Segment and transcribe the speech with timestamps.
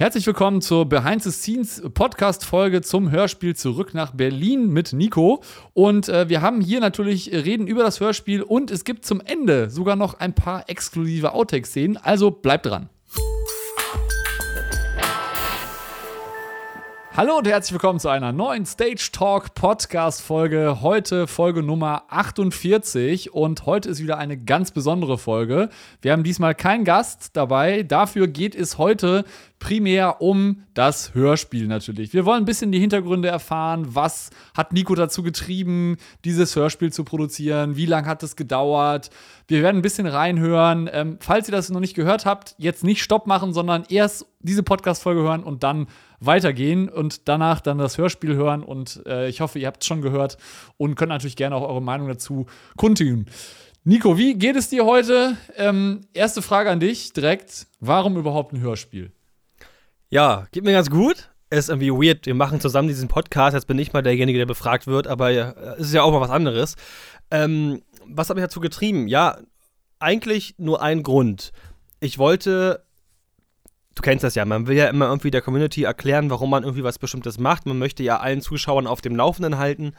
[0.00, 5.42] Herzlich willkommen zur Behind the Scenes Podcast Folge zum Hörspiel Zurück nach Berlin mit Nico.
[5.74, 9.68] Und äh, wir haben hier natürlich reden über das Hörspiel und es gibt zum Ende
[9.68, 11.98] sogar noch ein paar exklusive Outtake-Szenen.
[11.98, 12.88] Also bleibt dran.
[17.16, 20.80] Hallo und herzlich willkommen zu einer neuen Stage Talk Podcast Folge.
[20.80, 25.70] Heute Folge Nummer 48 und heute ist wieder eine ganz besondere Folge.
[26.02, 27.82] Wir haben diesmal keinen Gast dabei.
[27.82, 29.24] Dafür geht es heute
[29.58, 32.14] primär um das Hörspiel natürlich.
[32.14, 33.88] Wir wollen ein bisschen die Hintergründe erfahren.
[33.88, 37.76] Was hat Nico dazu getrieben, dieses Hörspiel zu produzieren?
[37.76, 39.10] Wie lange hat es gedauert?
[39.48, 40.88] Wir werden ein bisschen reinhören.
[40.92, 44.62] Ähm, falls ihr das noch nicht gehört habt, jetzt nicht Stopp machen, sondern erst diese
[44.62, 45.88] Podcast-Folge hören und dann
[46.20, 48.62] weitergehen und danach dann das Hörspiel hören.
[48.62, 50.36] Und äh, ich hoffe, ihr habt es schon gehört
[50.76, 53.26] und könnt natürlich gerne auch eure Meinung dazu kundtun.
[53.82, 55.36] Nico, wie geht es dir heute?
[55.56, 57.66] Ähm, erste Frage an dich direkt.
[57.80, 59.10] Warum überhaupt ein Hörspiel?
[60.10, 61.30] Ja, geht mir ganz gut.
[61.48, 62.26] Ist irgendwie weird.
[62.26, 63.54] Wir machen zusammen diesen Podcast.
[63.54, 66.20] Jetzt bin ich mal derjenige, der befragt wird, aber ja, es ist ja auch mal
[66.20, 66.76] was anderes.
[67.30, 69.08] Ähm, was hat mich dazu getrieben?
[69.08, 69.38] Ja,
[69.98, 71.52] eigentlich nur ein Grund.
[72.00, 72.84] Ich wollte
[74.00, 76.82] du kennst das ja, man will ja immer irgendwie der Community erklären, warum man irgendwie
[76.82, 77.66] was Bestimmtes macht.
[77.66, 79.92] Man möchte ja allen Zuschauern auf dem Laufenden halten.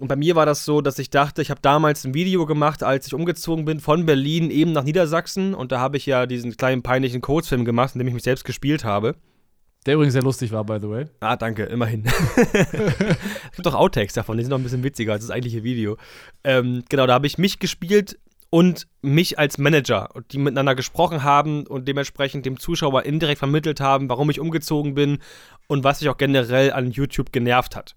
[0.00, 2.82] Und bei mir war das so, dass ich dachte, ich habe damals ein Video gemacht,
[2.82, 5.54] als ich umgezogen bin von Berlin eben nach Niedersachsen.
[5.54, 8.44] Und da habe ich ja diesen kleinen peinlichen Kurzfilm gemacht, in dem ich mich selbst
[8.44, 9.14] gespielt habe.
[9.86, 11.04] Der übrigens sehr lustig war, by the way.
[11.20, 12.04] Ah, danke, immerhin.
[12.36, 15.96] es gibt auch Outtakes davon, die sind noch ein bisschen witziger als das eigentliche Video.
[16.42, 18.18] Ähm, genau, da habe ich mich gespielt
[18.50, 24.08] und mich als Manager, die miteinander gesprochen haben und dementsprechend dem Zuschauer indirekt vermittelt haben,
[24.08, 25.18] warum ich umgezogen bin
[25.66, 27.96] und was mich auch generell an YouTube genervt hat.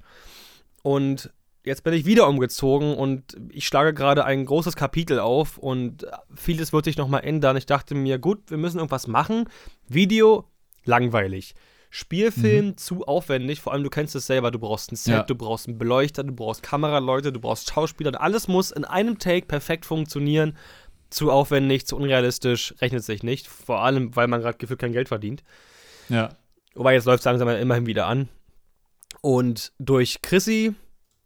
[0.81, 1.31] Und
[1.66, 6.73] jetzt bin ich wieder umgezogen und ich schlage gerade ein großes Kapitel auf und vieles
[6.73, 7.58] wird sich nochmal ändern.
[7.58, 9.45] Ich dachte mir, gut, wir müssen irgendwas machen.
[9.88, 10.45] Video,
[10.84, 11.53] langweilig.
[11.90, 12.78] Spielfilm mhm.
[12.78, 15.23] zu aufwendig, vor allem du kennst es selber, du brauchst ein Set, ja.
[15.23, 19.18] du brauchst einen Beleuchter, du brauchst Kameraleute, du brauchst Schauspieler und alles muss in einem
[19.18, 20.56] Take perfekt funktionieren.
[21.09, 25.08] Zu aufwendig, zu unrealistisch, rechnet sich nicht, vor allem, weil man gerade gefühlt kein Geld
[25.08, 25.44] verdient.
[26.08, 26.30] Ja.
[26.75, 28.30] Wobei jetzt läuft es langsam immerhin wieder an.
[29.22, 30.75] Und durch Chrissy,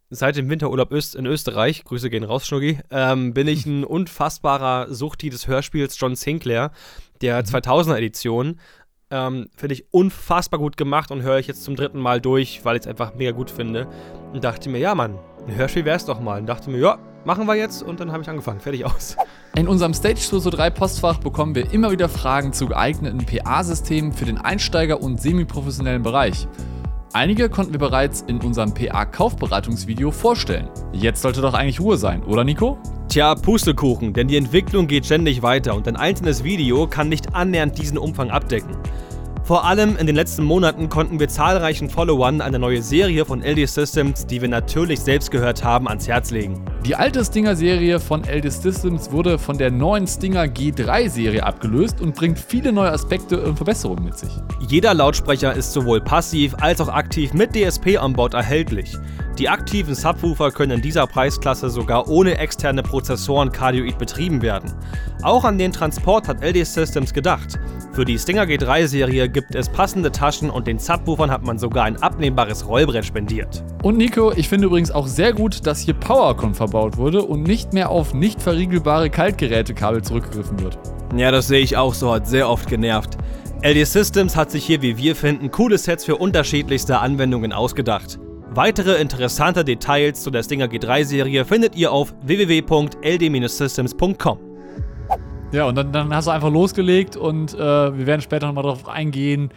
[0.09, 5.29] seit dem Winterurlaub in Österreich, Grüße gehen raus, Schnuggi, ähm, bin ich ein unfassbarer Suchti
[5.29, 6.71] des Hörspiels John Sinclair,
[7.21, 8.47] der 2000er-Edition.
[8.47, 8.59] Mhm.
[9.15, 12.77] Ähm, finde ich unfassbar gut gemacht und höre ich jetzt zum dritten Mal durch, weil
[12.77, 13.87] ich es einfach mega gut finde.
[14.33, 16.39] Und dachte mir, ja, Mann, ein Hörspiel wäre es doch mal.
[16.39, 17.83] Und dachte mir, ja, machen wir jetzt.
[17.83, 18.59] Und dann habe ich angefangen.
[18.59, 19.15] Fertig aus.
[19.55, 24.25] In unserem Stage Studio 3 Postfach bekommen wir immer wieder Fragen zu geeigneten PA-Systemen für
[24.25, 26.47] den Einsteiger- und semiprofessionellen Bereich.
[27.15, 30.67] Einige konnten wir bereits in unserem PA-Kaufberatungsvideo vorstellen.
[30.93, 32.79] Jetzt sollte doch eigentlich Ruhe sein, oder Nico?
[33.07, 37.77] Tja, Pustekuchen, denn die Entwicklung geht ständig weiter und ein einzelnes Video kann nicht annähernd
[37.77, 38.75] diesen Umfang abdecken.
[39.43, 43.67] Vor allem in den letzten Monaten konnten wir zahlreichen Followern eine neue Serie von LD
[43.67, 46.63] Systems, die wir natürlich selbst gehört haben, ans Herz legen.
[46.85, 52.39] Die alte Stinger-Serie von LD Systems wurde von der neuen Stinger G3-Serie abgelöst und bringt
[52.39, 54.31] viele neue Aspekte und Verbesserungen mit sich.
[54.69, 58.97] Jeder Lautsprecher ist sowohl passiv als auch aktiv mit DSP an Bord erhältlich.
[59.39, 64.71] Die aktiven Subwoofer können in dieser Preisklasse sogar ohne externe Prozessoren Cardioid betrieben werden.
[65.23, 67.59] Auch an den Transport hat LD Systems gedacht.
[67.93, 71.97] Für die Stinger G3-Serie gibt es passende Taschen und den Subwoofern hat man sogar ein
[71.97, 73.63] abnehmbares Rollbrett spendiert.
[73.81, 77.73] Und Nico, ich finde übrigens auch sehr gut, dass hier PowerCon verbaut wurde und nicht
[77.73, 80.77] mehr auf nicht verriegelbare Kaltgerätekabel zurückgegriffen wird.
[81.15, 83.17] Ja, das sehe ich auch so, hat sehr oft genervt.
[83.63, 88.19] LD Systems hat sich hier, wie wir finden, coole Sets für unterschiedlichste Anwendungen ausgedacht.
[88.55, 94.37] Weitere interessante Details zu der Stinger G3-Serie findet ihr auf www.ld-systems.com.
[95.51, 98.87] Ja, und dann, dann, hast du einfach losgelegt und äh, wir werden später nochmal darauf
[98.87, 99.49] eingehen,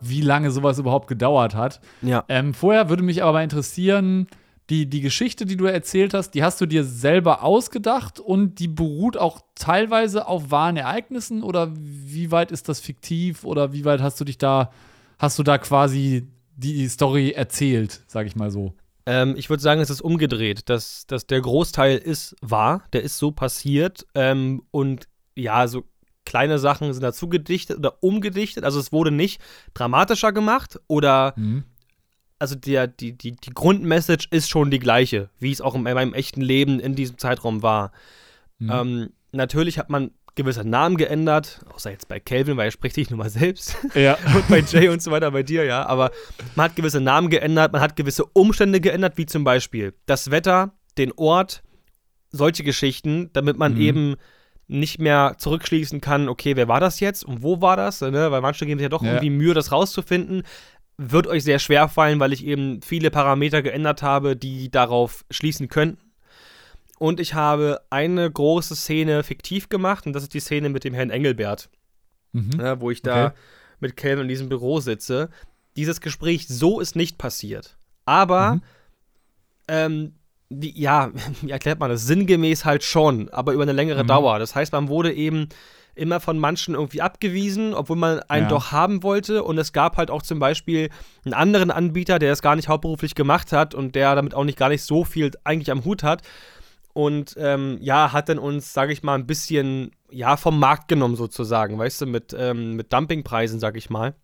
[0.00, 1.80] wie lange sowas überhaupt gedauert hat.
[2.00, 2.22] Ja.
[2.28, 4.28] Ähm, vorher würde mich aber mal interessieren,
[4.70, 8.68] die, die Geschichte, die du erzählt hast, die hast du dir selber ausgedacht und die
[8.68, 14.00] beruht auch teilweise auf wahren Ereignissen oder wie weit ist das fiktiv oder wie weit
[14.00, 14.70] hast du dich da,
[15.18, 18.74] hast du da quasi die Story erzählt, sag ich mal so.
[19.06, 23.18] Ähm, ich würde sagen, es ist umgedreht, dass, dass der Großteil ist wahr, der ist
[23.18, 25.84] so passiert ähm, und ja, so
[26.24, 28.64] kleine Sachen sind dazu gedichtet oder umgedichtet.
[28.64, 29.42] Also es wurde nicht
[29.74, 31.64] dramatischer gemacht oder mhm.
[32.38, 36.14] also der, die, die, die Grundmessage ist schon die gleiche, wie es auch in meinem
[36.14, 37.92] echten Leben in diesem Zeitraum war.
[38.58, 38.70] Mhm.
[38.70, 43.10] Ähm, natürlich hat man gewisse Namen geändert, außer jetzt bei Calvin, weil er spricht dich
[43.10, 43.76] nur mal selbst.
[43.94, 44.18] Ja.
[44.34, 45.86] und bei Jay und so weiter, bei dir, ja.
[45.86, 46.10] Aber
[46.56, 50.72] man hat gewisse Namen geändert, man hat gewisse Umstände geändert, wie zum Beispiel das Wetter,
[50.98, 51.62] den Ort,
[52.30, 53.80] solche Geschichten, damit man mhm.
[53.80, 54.16] eben
[54.66, 58.00] nicht mehr zurückschließen kann, okay, wer war das jetzt und wo war das?
[58.00, 58.30] Ne?
[58.30, 59.10] Weil manche geben sich ja doch ja.
[59.10, 60.42] irgendwie Mühe, das rauszufinden.
[60.96, 65.68] Wird euch sehr schwer fallen, weil ich eben viele Parameter geändert habe, die darauf schließen
[65.68, 66.13] könnten.
[67.04, 70.94] Und ich habe eine große Szene fiktiv gemacht und das ist die Szene mit dem
[70.94, 71.68] Herrn Engelbert,
[72.32, 72.48] mhm.
[72.56, 73.36] ne, wo ich da okay.
[73.78, 75.28] mit Calvin in diesem Büro sitze.
[75.76, 77.76] Dieses Gespräch so ist nicht passiert.
[78.06, 78.62] Aber mhm.
[79.68, 80.12] ähm,
[80.48, 81.10] wie, ja,
[81.42, 82.06] wie erklärt man das?
[82.06, 84.08] Sinngemäß halt schon, aber über eine längere mhm.
[84.08, 84.38] Dauer.
[84.38, 85.50] Das heißt, man wurde eben
[85.94, 88.48] immer von manchen irgendwie abgewiesen, obwohl man einen ja.
[88.48, 89.44] doch haben wollte.
[89.44, 90.88] Und es gab halt auch zum Beispiel
[91.26, 94.58] einen anderen Anbieter, der das gar nicht hauptberuflich gemacht hat und der damit auch nicht
[94.58, 96.22] gar nicht so viel eigentlich am Hut hat.
[96.94, 101.16] Und ähm, ja, hat dann uns, sage ich mal, ein bisschen ja vom Markt genommen
[101.16, 104.14] sozusagen, weißt du, mit, ähm, mit Dumpingpreisen, sag ich mal.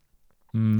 [0.52, 0.78] Mhm.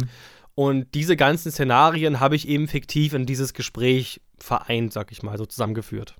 [0.54, 5.36] Und diese ganzen Szenarien habe ich eben fiktiv in dieses Gespräch vereint, sag ich mal,
[5.36, 6.16] so zusammengeführt.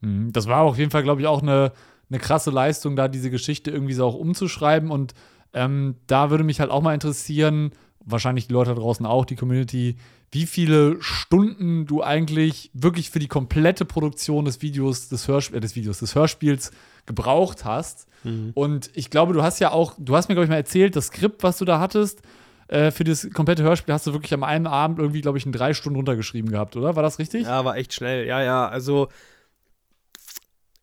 [0.00, 0.32] Mhm.
[0.32, 1.72] Das war auf jeden Fall, glaube ich, auch eine,
[2.08, 4.90] eine krasse Leistung, da diese Geschichte irgendwie so auch umzuschreiben.
[4.90, 5.12] Und
[5.52, 7.72] ähm, da würde mich halt auch mal interessieren,
[8.04, 9.96] wahrscheinlich die Leute da draußen auch, die Community,
[10.30, 15.60] wie viele Stunden du eigentlich wirklich für die komplette Produktion des Videos, des, Hörsp äh,
[15.60, 16.72] des Videos, des Hörspiels
[17.06, 18.08] gebraucht hast.
[18.24, 18.52] Mhm.
[18.54, 21.08] Und ich glaube, du hast ja auch, du hast mir, glaube ich, mal erzählt, das
[21.08, 22.22] Skript, was du da hattest,
[22.68, 25.52] äh, für das komplette Hörspiel hast du wirklich am einen Abend irgendwie, glaube ich, in
[25.52, 26.96] drei Stunden runtergeschrieben gehabt, oder?
[26.96, 27.44] War das richtig?
[27.44, 28.26] Ja, war echt schnell.
[28.26, 28.66] Ja, ja.
[28.66, 29.08] Also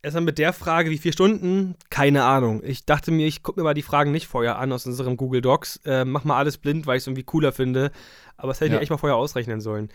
[0.01, 1.75] erstmal mit der Frage, wie viele Stunden?
[1.90, 2.62] Keine Ahnung.
[2.63, 5.42] Ich dachte mir, ich gucke mir mal die Fragen nicht vorher an aus unserem Google
[5.42, 5.81] Docs.
[5.86, 7.92] Äh, mach mal alles blind, weil ich es irgendwie cooler finde.
[8.38, 8.75] Aber das hätte ja.
[8.78, 9.90] ich echt mal vorher ausrechnen sollen.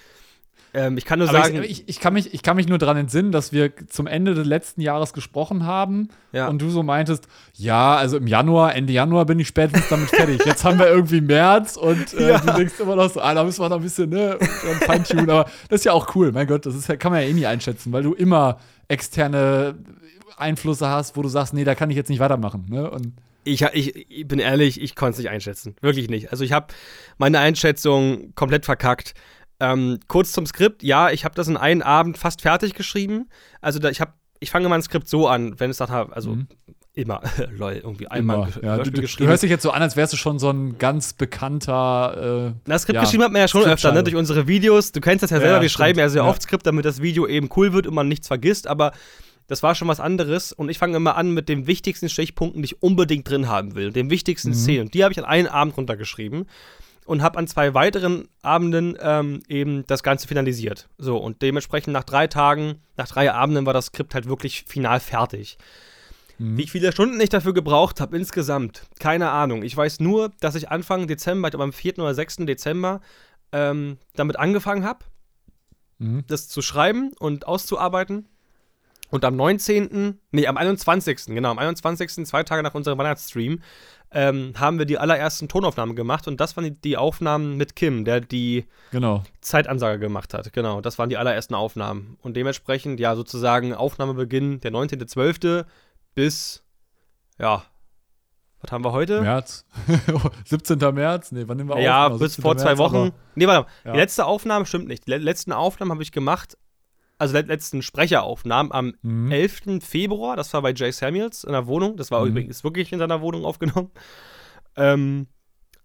[0.74, 1.62] Ähm, ich kann nur Aber sagen.
[1.62, 4.46] Ich, ich, kann mich, ich kann mich nur daran entsinnen, dass wir zum Ende des
[4.46, 6.48] letzten Jahres gesprochen haben ja.
[6.48, 10.44] und du so meintest, ja, also im Januar, Ende Januar bin ich spätestens damit fertig.
[10.44, 12.38] Jetzt haben wir irgendwie März und äh, ja.
[12.38, 14.36] du denkst immer noch so, ah, da müssen wir noch ein bisschen, ne,
[14.84, 15.30] feintunen.
[15.30, 17.46] Aber das ist ja auch cool, mein Gott, das ist, kann man ja eh nie
[17.46, 18.58] einschätzen, weil du immer
[18.88, 19.76] externe
[20.36, 22.66] Einflüsse hast, wo du sagst, nee, da kann ich jetzt nicht weitermachen.
[22.68, 22.90] Ne?
[22.90, 23.12] Und
[23.44, 25.76] ich, ich, ich bin ehrlich, ich konnte es nicht einschätzen.
[25.80, 26.32] Wirklich nicht.
[26.32, 26.68] Also ich habe
[27.18, 29.14] meine Einschätzung komplett verkackt.
[29.72, 30.82] Ähm, kurz zum Skript.
[30.82, 33.28] Ja, ich habe das in einem Abend fast fertig geschrieben.
[33.60, 36.48] Also da, ich habe, ich fange mein Skript so an, wenn es sagt, also mhm.
[36.92, 39.24] immer, lol, irgendwie einmal ja, du, geschrieben.
[39.24, 42.52] Du hörst dich jetzt so an, als wärst du schon so ein ganz bekannter.
[42.54, 44.92] Äh, das Skript ja, geschrieben hat man ja schon öfter, ne, durch unsere Videos.
[44.92, 45.78] Du kennst das ja selber, ja, wir stimmt.
[45.78, 48.66] schreiben ja sehr oft Skript, damit das Video eben cool wird und man nichts vergisst,
[48.66, 48.92] aber
[49.46, 52.66] das war schon was anderes und ich fange immer an mit den wichtigsten Stichpunkten, die
[52.66, 54.54] ich unbedingt drin haben will, den wichtigsten mhm.
[54.54, 54.80] Szenen.
[54.86, 56.46] Und die habe ich an einem Abend runtergeschrieben
[57.04, 60.88] und habe an zwei weiteren Abenden ähm, eben das Ganze finalisiert.
[60.98, 65.00] So, und dementsprechend nach drei Tagen, nach drei Abenden war das Skript halt wirklich final
[65.00, 65.58] fertig.
[66.38, 66.56] Mhm.
[66.56, 69.62] Wie viele Stunden ich dafür gebraucht habe insgesamt, keine Ahnung.
[69.62, 71.98] Ich weiß nur, dass ich Anfang Dezember, ich glaube am 4.
[71.98, 72.36] oder 6.
[72.38, 73.00] Dezember,
[73.52, 75.04] ähm, damit angefangen habe,
[75.98, 76.24] mhm.
[76.26, 78.28] das zu schreiben und auszuarbeiten.
[79.14, 83.60] Und am 19., nee, am 21., genau, am 21., zwei Tage nach unserem Weihnachtsstream,
[84.10, 88.04] ähm, haben wir die allerersten Tonaufnahmen gemacht und das waren die, die Aufnahmen mit Kim,
[88.04, 89.22] der die genau.
[89.40, 90.52] Zeitansage gemacht hat.
[90.52, 92.18] Genau, das waren die allerersten Aufnahmen.
[92.22, 95.64] Und dementsprechend, ja, sozusagen Aufnahmebeginn der 19.12.
[96.16, 96.64] bis,
[97.38, 97.62] ja,
[98.62, 99.20] was haben wir heute?
[99.20, 99.64] März.
[100.46, 100.76] 17.
[100.92, 101.30] März?
[101.30, 101.82] Nee, wann nehmen wir auf?
[101.82, 103.12] Ja, genau, bis vor zwei März, Wochen.
[103.36, 103.68] Nee, warte mal.
[103.84, 103.92] Ja.
[103.92, 105.06] Die letzte Aufnahme stimmt nicht.
[105.06, 106.58] Die letzten Aufnahmen habe ich gemacht
[107.24, 109.30] also letzten Sprecheraufnahmen am mhm.
[109.30, 109.80] 11.
[109.80, 112.30] Februar, das war bei Jay Samuels in der Wohnung, das war mhm.
[112.30, 113.90] übrigens wirklich in seiner Wohnung aufgenommen.
[114.76, 115.28] Ähm,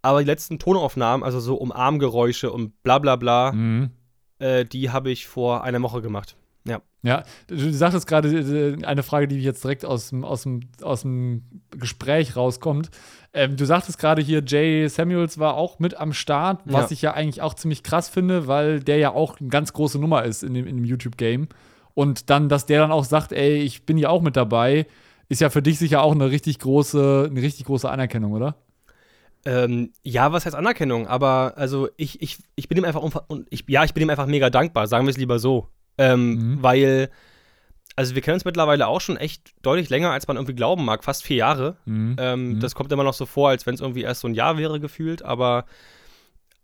[0.01, 3.91] aber die letzten Tonaufnahmen, also so Umarmgeräusche und bla bla bla, mhm.
[4.39, 6.35] äh, die habe ich vor einer Woche gemacht.
[6.65, 6.81] Ja.
[7.01, 11.03] Ja, du sagtest gerade äh, eine Frage, die jetzt direkt aus dem, aus dem, aus
[11.03, 12.89] dem Gespräch rauskommt.
[13.33, 16.93] Ähm, du sagtest gerade hier, Jay Samuels war auch mit am Start, was ja.
[16.93, 20.23] ich ja eigentlich auch ziemlich krass finde, weil der ja auch eine ganz große Nummer
[20.23, 21.47] ist in dem, in dem YouTube-Game.
[21.93, 24.87] Und dann, dass der dann auch sagt, ey, ich bin ja auch mit dabei,
[25.27, 28.55] ist ja für dich sicher auch eine richtig große, eine richtig große Anerkennung, oder?
[29.45, 31.07] Ähm, ja, was heißt Anerkennung?
[31.07, 33.03] Aber also ich, ich, ich bin ihm einfach
[33.49, 35.67] ich, ja, ich bin ihm einfach mega dankbar, sagen wir es lieber so.
[35.97, 36.63] Ähm, mhm.
[36.63, 37.09] Weil,
[37.99, 41.03] also wir kennen uns mittlerweile auch schon echt deutlich länger, als man irgendwie glauben mag,
[41.03, 41.75] fast vier Jahre.
[41.83, 42.15] Mhm.
[42.17, 42.59] Ähm, mhm.
[42.61, 44.79] Das kommt immer noch so vor, als wenn es irgendwie erst so ein Jahr wäre
[44.79, 45.65] gefühlt, aber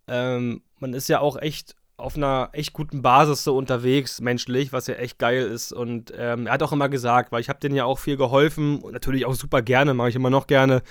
[0.07, 4.87] ähm, man ist ja auch echt auf einer echt guten Basis so unterwegs, menschlich, was
[4.87, 5.73] ja echt geil ist.
[5.73, 8.79] Und ähm, er hat auch immer gesagt, weil ich habe denen ja auch viel geholfen
[8.79, 10.83] und natürlich auch super gerne, mache ich immer noch gerne.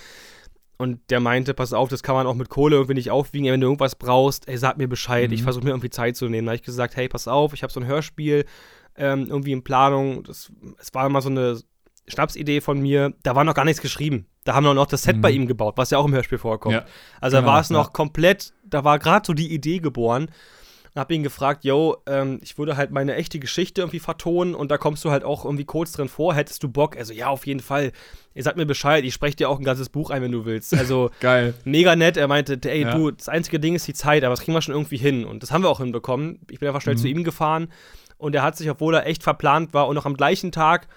[0.76, 3.50] Und der meinte, pass auf, das kann man auch mit Kohle irgendwie nicht aufwiegen.
[3.50, 5.28] Wenn du irgendwas brauchst, ey, sag mir Bescheid.
[5.28, 5.34] Mhm.
[5.36, 6.44] Ich versuche mir irgendwie Zeit zu nehmen.
[6.46, 8.44] Da habe ich gesagt, hey, pass auf, ich habe so ein Hörspiel
[8.96, 10.24] ähm, irgendwie in Planung.
[10.24, 11.60] Das, es war immer so eine
[12.06, 13.14] Schnapsidee von mir.
[13.22, 14.26] Da war noch gar nichts geschrieben.
[14.44, 15.20] Da haben wir noch das Set mhm.
[15.22, 16.74] bei ihm gebaut, was ja auch im Hörspiel vorkommt.
[16.74, 16.84] Ja.
[17.20, 17.92] Also genau, da war es noch ja.
[17.92, 20.28] komplett, da war gerade so die Idee geboren.
[20.94, 24.70] und habe ihn gefragt, yo, ähm, ich würde halt meine echte Geschichte irgendwie vertonen und
[24.70, 26.94] da kommst du halt auch irgendwie kurz drin vor, hättest du Bock?
[26.98, 27.92] Also ja, auf jeden Fall.
[28.34, 30.74] Ihr sagt mir Bescheid, ich spreche dir auch ein ganzes Buch ein, wenn du willst.
[30.74, 31.54] Also Geil.
[31.64, 32.18] mega nett.
[32.18, 32.94] Er meinte, ey, Ja.
[32.94, 35.24] du, das einzige Ding ist die Zeit, aber das kriegen wir schon irgendwie hin.
[35.24, 36.38] Und das haben wir auch hinbekommen.
[36.50, 37.00] Ich bin einfach schnell Mhm.
[37.00, 37.68] zu ihm gefahren
[38.18, 40.88] und er hat sich, obwohl er echt verplant war und noch am gleichen Tag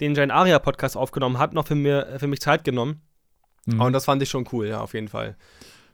[0.00, 3.00] den Jane Aria Podcast aufgenommen hat, noch für, mir, für mich Zeit genommen.
[3.64, 3.80] Mhm.
[3.80, 5.36] Und das fand ich schon cool, ja, auf jeden Fall.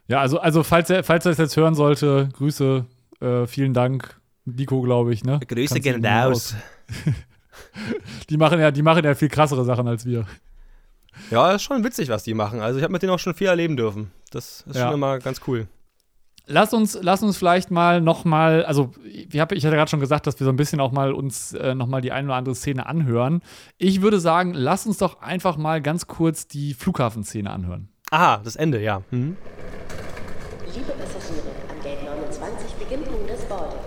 [0.07, 2.85] Ja, also, also falls er, falls er es jetzt hören sollte, Grüße,
[3.21, 4.19] äh, vielen Dank.
[4.45, 5.39] Nico, glaube ich, ne?
[5.39, 6.55] Grüße Kannst gehen raus.
[8.29, 10.25] Die machen ja, die machen ja viel krassere Sachen als wir.
[11.29, 12.59] Ja, ist schon witzig, was die machen.
[12.61, 14.11] Also ich habe mit denen auch schon viel erleben dürfen.
[14.31, 14.85] Das ist Ja.
[14.85, 15.67] schon immer ganz cool.
[16.45, 20.01] Lass uns, lass uns vielleicht mal noch mal, also ich, hab, ich hatte gerade schon
[20.01, 22.35] gesagt, dass wir so ein bisschen auch mal uns äh, noch mal die eine oder
[22.35, 23.41] andere Szene anhören.
[23.77, 27.87] Ich würde sagen, lass uns doch einfach mal ganz kurz die Flughafenszene anhören.
[28.11, 29.03] Aha, das Ende, ja.
[29.11, 29.37] Mhm.
[30.75, 33.79] Liebe Passagiere, am Gate 29 beginnt nun das Boarding.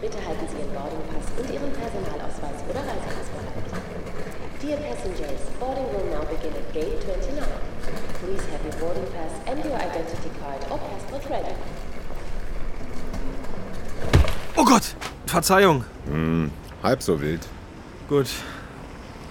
[0.00, 3.68] Bitte halten Sie Ihren Boardingpass und Ihren Personalausweis oder Reisepass bereit.
[4.62, 7.44] Dear passengers, boarding will now begin at Gate 29.
[8.24, 11.54] Please have your boarding pass and your identity card or passport ready.
[14.60, 14.96] Oh Gott,
[15.26, 15.84] Verzeihung.
[16.82, 17.46] Halb so wild.
[18.08, 18.26] Gut.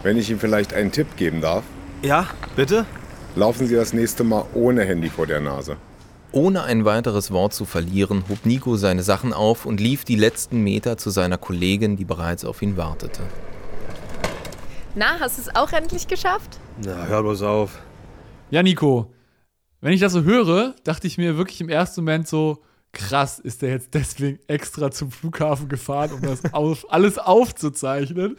[0.01, 1.63] Wenn ich Ihnen vielleicht einen Tipp geben darf,
[2.01, 2.85] Ja, bitte?
[3.35, 5.75] laufen Sie das nächste Mal ohne Handy vor der Nase.
[6.31, 10.61] Ohne ein weiteres Wort zu verlieren, hob Nico seine Sachen auf und lief die letzten
[10.61, 13.23] Meter zu seiner Kollegin, die bereits auf ihn wartete.
[14.95, 16.57] Na, hast du es auch endlich geschafft?
[16.85, 17.79] Na, hör bloß auf.
[18.49, 19.11] Ja, Nico,
[19.81, 22.63] wenn ich das so höre, dachte ich mir wirklich im ersten Moment so,
[22.97, 28.37] krass, ist der jetzt deswegen extra zum Flughafen gefahren, um das auf, alles aufzuzeichnen.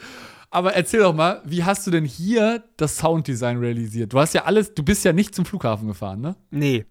[0.50, 4.12] Aber erzähl doch mal, wie hast du denn hier das Sounddesign realisiert?
[4.12, 6.36] Du hast ja alles, du bist ja nicht zum Flughafen gefahren, ne?
[6.50, 6.86] Nee.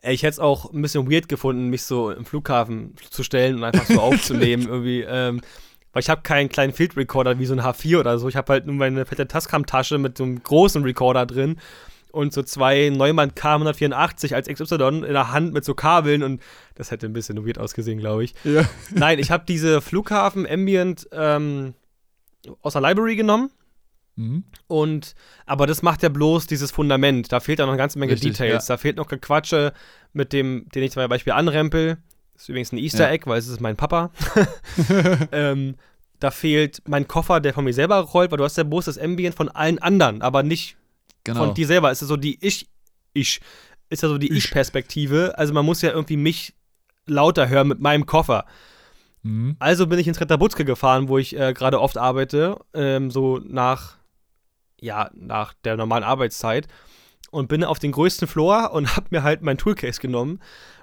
[0.00, 3.56] Ey, Ich hätte es auch ein bisschen weird gefunden, mich so im Flughafen zu stellen
[3.56, 5.02] und einfach so aufzunehmen irgendwie.
[5.02, 5.40] Ähm,
[5.92, 8.28] weil ich habe keinen kleinen Field Recorder wie so ein H4 oder so.
[8.28, 11.58] Ich habe halt nur meine fette Tascam-Tasche mit so einem großen Recorder drin
[12.12, 16.42] und so zwei Neumann K184 als XY in der Hand mit so Kabeln und
[16.74, 18.34] das hätte ein bisschen weird ausgesehen, glaube ich.
[18.44, 18.64] Ja.
[18.94, 21.74] Nein, ich habe diese Flughafen Ambient ähm,
[22.62, 23.50] aus der Library genommen.
[24.16, 24.44] Mhm.
[24.66, 25.14] Und,
[25.46, 27.32] aber das macht ja bloß dieses Fundament.
[27.32, 28.66] Da fehlt dann noch eine ganze Menge Richtig, Details.
[28.66, 29.72] Da fehlt noch Gequatsche
[30.12, 31.98] mit dem, den ich zum Beispiel anrempel.
[32.32, 33.12] Das ist übrigens ein Easter Ja.
[33.12, 34.10] Egg, weil es ist mein Papa.
[35.32, 35.76] ähm,
[36.20, 38.98] da fehlt mein Koffer, der von mir selber rollt, weil du hast ja bloß das
[38.98, 40.76] Ambient von allen anderen, aber nicht
[41.28, 41.44] Genau.
[41.46, 41.90] von dir selber.
[41.90, 42.68] Ist so die Ich,
[43.12, 43.40] Ich,
[43.90, 44.44] ist ja so die Ich.
[44.46, 45.34] Ich-Perspektive.
[45.36, 46.54] Also man muss ja irgendwie mich
[47.06, 48.44] lauter hören mit meinem Koffer.
[49.22, 49.56] Mhm.
[49.58, 53.96] Also bin ich ins Retterbutzke gefahren, wo ich äh, gerade oft arbeite, ähm, so nach,
[54.80, 56.68] ja, nach der normalen Arbeitszeit
[57.30, 60.40] und bin auf den größten Floor und hab mir halt mein Toolcase genommen,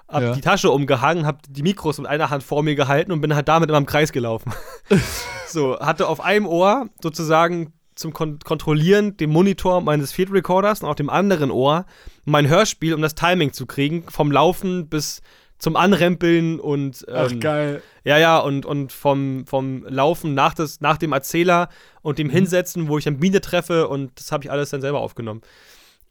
[0.08, 0.32] hab Ja.
[0.32, 3.48] die Tasche umgehangen, hab die Mikros mit einer Hand vor mir gehalten und bin halt
[3.48, 4.52] damit immer im Kreis gelaufen.
[5.48, 10.88] so, hatte auf einem Ohr sozusagen zum Kon Kontrollieren den Monitor meines Field Recorders und
[10.88, 11.84] auf dem anderen Ohr
[12.24, 15.22] mein Hörspiel, um das Timing zu kriegen, vom Laufen bis
[15.58, 17.82] zum Anrempeln und Ach, ähm, geil.
[18.04, 21.70] ja, ja, und, und vom, vom Laufen nach, des, nach dem Erzähler
[22.02, 22.24] und Mhm.
[22.24, 25.40] dem Hinsetzen, wo ich dann Biene treffe und das habe ich alles dann selber aufgenommen.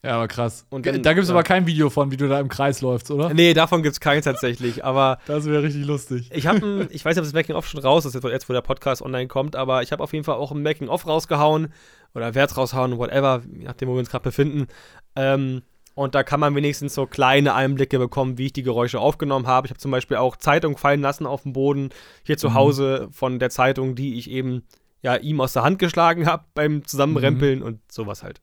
[0.05, 0.65] Ja, aber krass.
[0.69, 1.35] Und dann- da gibt es ja.
[1.35, 3.33] aber kein Video von, wie du da im Kreis läufst, oder?
[3.33, 6.29] Nee, davon gibt es keins tatsächlich, aber Das wäre richtig lustig.
[6.33, 9.01] ich habe ich weiß nicht, ob das Making-of schon raus ist, jetzt, wo der Podcast
[9.01, 11.73] online kommt, aber ich habe auf jeden Fall auch ein Making-of rausgehauen
[12.13, 14.67] oder werde raushauen, whatever, nachdem, wo wir uns gerade befinden.
[15.15, 15.63] Ähm,
[15.95, 19.67] und da kann man wenigstens so kleine Einblicke bekommen, wie ich die Geräusche aufgenommen habe.
[19.67, 21.89] Ich habe zum Beispiel auch Zeitung fallen lassen auf dem Boden
[22.23, 22.53] hier zu Mhm.
[22.53, 24.63] Hause von der Zeitung, die ich eben
[25.01, 27.65] ja ihm aus der Hand geschlagen habe beim Zusammenrempeln Mhm.
[27.65, 28.41] und sowas halt.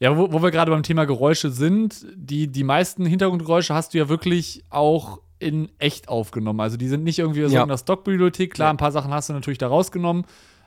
[0.00, 3.98] Ja, wo, wo wir gerade beim Thema Geräusche sind, die, die meisten Hintergrundgeräusche hast du
[3.98, 6.60] ja wirklich auch in echt aufgenommen.
[6.60, 7.62] Also die sind nicht irgendwie so Ja.
[7.62, 8.54] in der Stockbibliothek.
[8.54, 10.24] Klar, ein paar Sachen hast du natürlich da rausgenommen,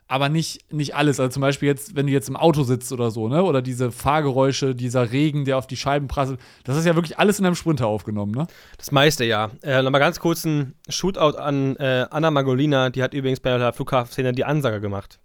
[0.07, 1.19] aber nicht, nicht alles.
[1.21, 3.43] Also zum Beispiel jetzt, wenn du jetzt im Auto sitzt oder so, ne?
[3.43, 6.39] Oder diese Fahrgeräusche, dieser Regen, der auf die Scheiben prasselt.
[6.65, 8.47] Das ist ja wirklich alles in einem Sprinter aufgenommen, ne?
[8.77, 9.51] Das meiste, ja.
[9.61, 13.71] Äh, Nochmal ganz kurz ein Shootout an äh, Anna Magolina, die hat übrigens bei der
[13.73, 15.19] Flughafenszene die Ansage gemacht.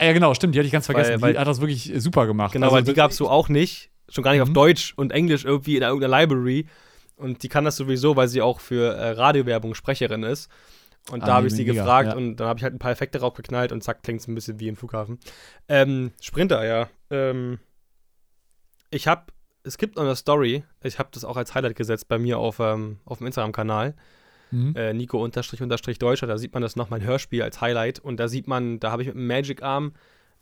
[0.00, 1.20] Ja, genau, stimmt, die hatte ich ganz vergessen.
[1.22, 2.52] Weil- die hat das wirklich super gemacht.
[2.52, 3.90] Genau, Also, weil die gab es so auch nicht.
[4.08, 4.54] Schon gar nicht auf Mhm.
[4.54, 6.66] Deutsch und Englisch irgendwie in irgendeiner Library.
[7.16, 10.50] Und die kann das sowieso, weil sie auch für äh, Radiowerbung Sprecherin ist.
[11.10, 12.16] Und Ah, da habe ich sie mega, gefragt ja.
[12.16, 14.58] und dann habe ich halt ein paar Effekte draufgeknallt und zack, klingt es ein bisschen
[14.58, 15.18] wie im Flughafen.
[15.68, 16.88] Ähm, Sprinter, ja.
[17.10, 17.58] Ähm,
[18.90, 19.24] ich habe,
[19.64, 22.58] es gibt noch eine Story, ich habe das auch als Highlight gesetzt bei mir auf,
[22.58, 23.94] ähm, auf dem Instagram-Kanal
[24.54, 24.76] Mhm.
[24.76, 28.18] äh, Nico unterstrich unterstrich Deutscher, da sieht man das noch mein Hörspiel als Highlight und
[28.18, 29.92] da sieht man, da habe ich mit dem Magic Arm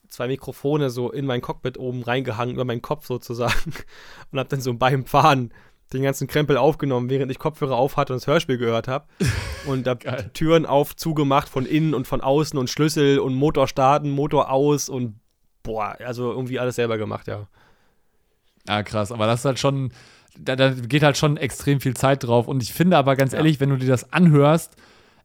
[0.08, 3.72] zwei Mikrofone so in mein Cockpit oben reingehangen, über meinen Kopf sozusagen
[4.32, 5.52] und habe dann so beim Fahren
[5.92, 9.06] den ganzen Krempel aufgenommen, während ich Kopfhörer auf hatte und das Hörspiel gehört habe.
[9.66, 9.94] Und da.
[9.94, 14.88] Türen auf, zugemacht von innen und von außen und Schlüssel und Motor starten, Motor aus
[14.88, 15.20] und
[15.62, 17.46] boah, also irgendwie alles selber gemacht, ja.
[18.66, 19.92] Ja, krass, aber das ist halt schon,
[20.38, 22.48] da, da geht halt schon extrem viel Zeit drauf.
[22.48, 24.76] Und ich finde aber ganz ehrlich, wenn du dir das anhörst,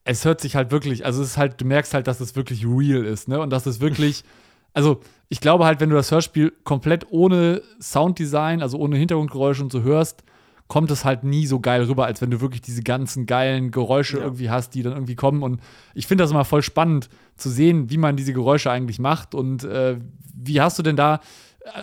[0.03, 2.65] es hört sich halt wirklich, also es ist halt, du merkst halt, dass es wirklich
[2.65, 3.39] real ist, ne?
[3.39, 4.23] Und dass es wirklich,
[4.73, 9.71] also ich glaube halt, wenn du das Hörspiel komplett ohne Sounddesign, also ohne Hintergrundgeräusche und
[9.71, 10.23] so hörst,
[10.67, 14.17] kommt es halt nie so geil rüber, als wenn du wirklich diese ganzen geilen Geräusche
[14.17, 14.23] Ja.
[14.25, 15.41] irgendwie hast, die dann irgendwie kommen.
[15.43, 15.61] Und
[15.93, 19.33] ich finde das immer voll spannend zu sehen, wie man diese Geräusche eigentlich macht.
[19.33, 19.97] Und äh,
[20.35, 21.21] wie hast du denn da,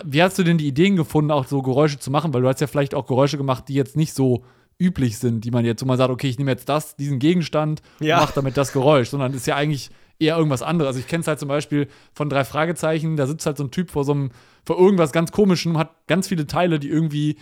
[0.03, 2.33] wie hast du denn die Ideen gefunden, auch so Geräusche zu machen?
[2.33, 4.43] Weil du hast ja vielleicht auch Geräusche gemacht, die jetzt nicht so
[4.79, 7.81] üblich sind, die man jetzt so mal sagt, okay, ich nehme jetzt das, diesen Gegenstand,
[7.99, 8.17] Ja.
[8.17, 9.89] mach damit das Geräusch, sondern ist ja eigentlich
[10.19, 10.87] eher irgendwas anderes.
[10.87, 13.71] Also ich kenne es halt zum Beispiel von drei Fragezeichen, da sitzt halt so ein
[13.71, 14.31] Typ vor so einem,
[14.65, 17.37] vor irgendwas ganz Komischem, hat ganz viele Teile, die irgendwie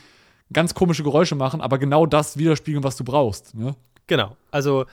[0.52, 3.56] ganz komische Geräusche machen, aber genau das widerspiegeln, was du brauchst.
[3.56, 3.76] Ne?
[4.08, 4.36] Genau.
[4.52, 4.86] Also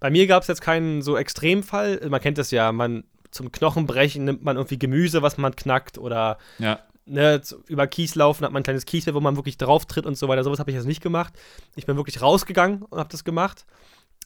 [0.00, 2.00] bei mir gab es jetzt keinen so Extremfall.
[2.08, 3.04] Man kennt das ja, man
[3.36, 6.80] zum Knochenbrechen nimmt man irgendwie Gemüse, was man knackt oder Ja.
[7.04, 10.16] ne, über Kies laufen hat man ein kleines Kiesbett, wo man wirklich drauf tritt und
[10.18, 10.42] so weiter.
[10.44, 11.34] Sowas habe ich jetzt nicht gemacht.
[11.76, 13.64] Ich bin wirklich rausgegangen und habe das gemacht.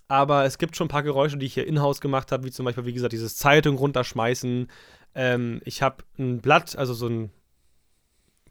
[0.09, 2.65] Aber es gibt schon ein paar Geräusche, die ich hier in-house gemacht habe, wie zum
[2.65, 4.67] Beispiel, wie gesagt, dieses Zeitung runterschmeißen.
[5.15, 7.31] Ähm, ich habe ein Blatt, also so ein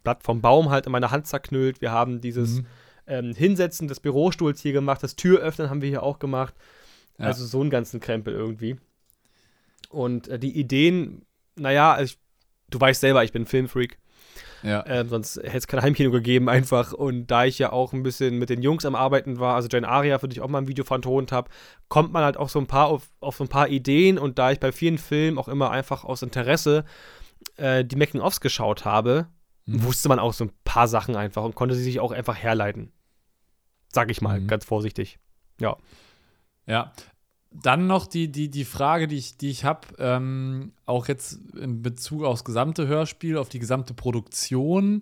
[0.03, 1.81] Blatt vom Baum halt in meiner Hand zerknüllt.
[1.81, 2.65] Wir haben dieses Mhm.
[3.07, 6.53] ähm, Hinsetzen des Bürostuhls hier gemacht, das Türöffnen haben wir hier auch gemacht.
[7.17, 7.25] Ja.
[7.25, 8.77] Also so einen ganzen Krempel irgendwie.
[9.89, 12.19] Und äh, die Ideen, naja, also ich,
[12.69, 13.97] du weißt selber, ich bin Filmfreak.
[14.61, 14.85] Ja.
[14.87, 16.91] Ähm, sonst hätte es kein Heimkino gegeben einfach.
[16.91, 19.87] Und da ich ja auch ein bisschen mit den Jungs am Arbeiten war, also Jane
[19.87, 21.49] Aria, für die ich auch mal ein Video vertont habe,
[21.87, 24.17] kommt man halt auch so ein paar auf, auf so ein paar Ideen.
[24.17, 26.83] Und da ich bei vielen Filmen auch immer einfach aus Interesse
[27.55, 29.27] äh, die Making-ofs geschaut habe,
[29.65, 29.83] Mhm.
[29.83, 32.91] wusste man auch so ein paar Sachen einfach und konnte sie sich auch einfach herleiten.
[33.89, 34.47] Sag ich mal, Mhm.
[34.47, 35.19] ganz vorsichtig.
[35.61, 35.77] Ja.
[36.65, 36.91] Ja.
[37.51, 41.81] Dann noch die, die, die Frage, die ich, die ich habe, ähm, auch jetzt in
[41.81, 45.01] Bezug aufs gesamte Hörspiel, auf die gesamte Produktion.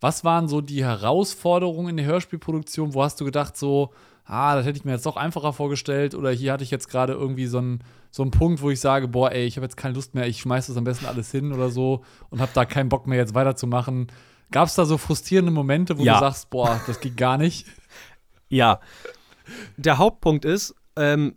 [0.00, 2.94] Was waren so die Herausforderungen in der Hörspielproduktion?
[2.94, 3.90] Wo hast du gedacht, so,
[4.24, 6.14] ah, das hätte ich mir jetzt doch einfacher vorgestellt?
[6.14, 7.80] Oder hier hatte ich jetzt gerade irgendwie so einen,
[8.12, 10.38] so einen Punkt, wo ich sage, boah, ey, ich habe jetzt keine Lust mehr, ich
[10.40, 13.34] schmeiß das am besten alles hin oder so und habe da keinen Bock mehr, jetzt
[13.34, 14.06] weiterzumachen.
[14.52, 16.14] Gab es da so frustrierende Momente, wo Ja.
[16.14, 17.66] du sagst, boah, das geht gar nicht?
[18.52, 18.80] Ja.
[19.76, 21.36] Der Hauptpunkt ist, ähm,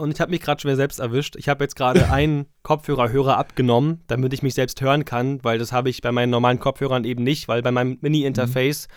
[0.00, 3.36] und ich habe mich gerade schon wieder selbst erwischt, ich habe jetzt gerade einen Kopfhörerhörer
[3.36, 7.04] abgenommen, damit ich mich selbst hören kann, weil das habe ich bei meinen normalen Kopfhörern
[7.04, 8.88] eben nicht, weil bei meinem Mini-Interface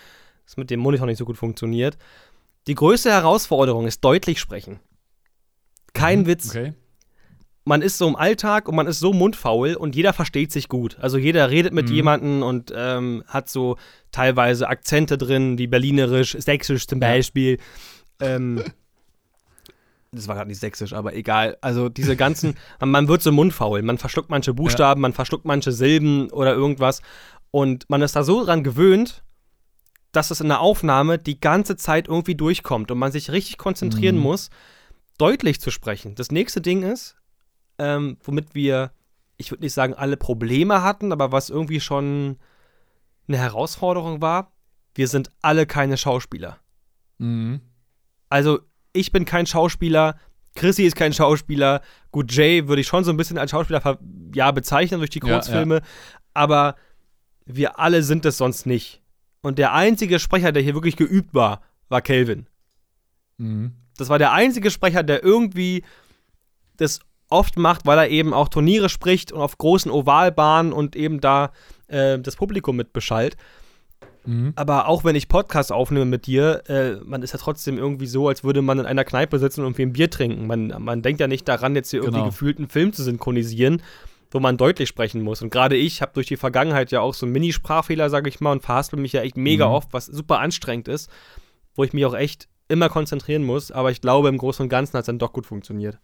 [0.46, 1.96] das mit dem Monitor nicht so gut funktioniert.
[2.66, 4.80] Die größte Herausforderung ist deutlich sprechen.
[5.92, 6.50] Kein Witz.
[6.50, 6.72] Okay.
[7.66, 10.98] man ist so im Alltag und man ist so mundfaul und jeder versteht sich gut.
[11.00, 11.94] Also jeder redet mit Mhm.
[11.94, 13.76] jemandem und ähm, hat so
[14.12, 17.58] teilweise Akzente drin, wie Berlinerisch, Sächsisch zum Beispiel.
[18.20, 18.62] Ähm,
[20.14, 21.56] das war gerade nicht Sächsisch, aber egal.
[21.60, 23.82] Also diese ganzen, man, wird so mundfaul.
[23.82, 27.02] Man verschluckt manche Buchstaben, man verschluckt manche Silben oder irgendwas.
[27.50, 29.22] Und man ist da so dran gewöhnt,
[30.12, 34.16] dass es in der Aufnahme die ganze Zeit irgendwie durchkommt und man sich richtig konzentrieren
[34.16, 34.22] Mhm.
[34.22, 34.50] muss,
[35.18, 36.14] deutlich zu sprechen.
[36.14, 37.16] Das nächste Ding ist,
[37.78, 38.92] ähm, womit wir,
[39.36, 42.38] ich würde nicht sagen, alle Probleme hatten, aber was irgendwie schon
[43.26, 44.52] eine Herausforderung war,
[44.94, 46.58] wir sind alle keine Schauspieler.
[47.18, 47.60] Mhm.
[48.28, 48.60] Also,
[48.94, 50.18] ich bin kein Schauspieler,
[50.54, 53.98] Chrissy ist kein Schauspieler, gut, Jay würde ich schon so ein bisschen als Schauspieler
[54.34, 55.82] ja, bezeichnen durch die Ja, Kurzfilme,
[56.32, 56.76] aber
[57.44, 59.02] wir alle sind es sonst nicht.
[59.42, 62.46] Und der einzige Sprecher, der hier wirklich geübt war, war Kelvin.
[63.36, 63.74] Mhm.
[63.98, 65.84] Das war der einzige Sprecher, der irgendwie
[66.76, 71.20] das oft macht, weil er eben auch Turniere spricht und auf großen Ovalbahnen und eben
[71.20, 71.52] da
[71.88, 73.36] äh, das Publikum mit beschallt.
[74.26, 74.52] Mhm.
[74.56, 78.28] Aber auch wenn ich Podcasts aufnehme mit dir, äh, man ist ja trotzdem irgendwie so,
[78.28, 80.46] als würde man in einer Kneipe sitzen und irgendwie ein Bier trinken.
[80.46, 82.30] Man, man denkt ja nicht daran, jetzt hier irgendwie Genau.
[82.30, 83.82] gefühlt einen Film zu synchronisieren,
[84.30, 85.42] wo man deutlich sprechen muss.
[85.42, 88.52] Und gerade ich habe durch die Vergangenheit ja auch so einen Mini-Sprachfehler, sage ich mal,
[88.52, 89.74] und verhaspel mich ja echt mega Mhm.
[89.74, 91.10] oft, was super anstrengend ist,
[91.74, 93.70] wo ich mich auch echt immer konzentrieren muss.
[93.70, 95.98] Aber ich glaube, im Großen und Ganzen hat es dann doch gut funktioniert.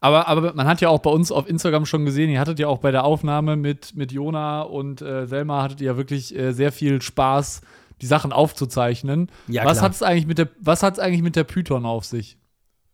[0.00, 2.68] Aber, aber man hat ja auch bei uns auf Instagram schon gesehen, ihr hattet ja
[2.68, 6.52] auch bei der Aufnahme mit, mit Jona und äh, Selma hattet ihr ja wirklich äh,
[6.52, 7.60] sehr viel Spaß,
[8.00, 9.30] die Sachen aufzuzeichnen.
[9.46, 12.38] Ja, was hat es eigentlich mit der was hat's eigentlich mit der Python auf sich?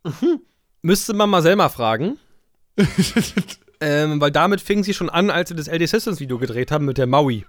[0.81, 2.17] Müsste man mal selber fragen.
[3.79, 6.85] ähm, weil damit fing sie schon an, als sie das LD Systems Video gedreht haben
[6.85, 7.45] mit der Maui.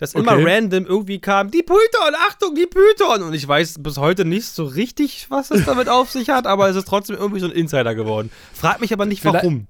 [0.00, 0.44] Dass immer Okay.
[0.46, 3.22] random irgendwie kam, die Python, Achtung, die Python.
[3.22, 6.68] Und ich weiß bis heute nicht so richtig, was es damit auf sich hat, aber
[6.70, 8.30] es ist trotzdem irgendwie so ein Insider geworden.
[8.54, 9.66] Frag mich aber nicht, Vielleicht- warum.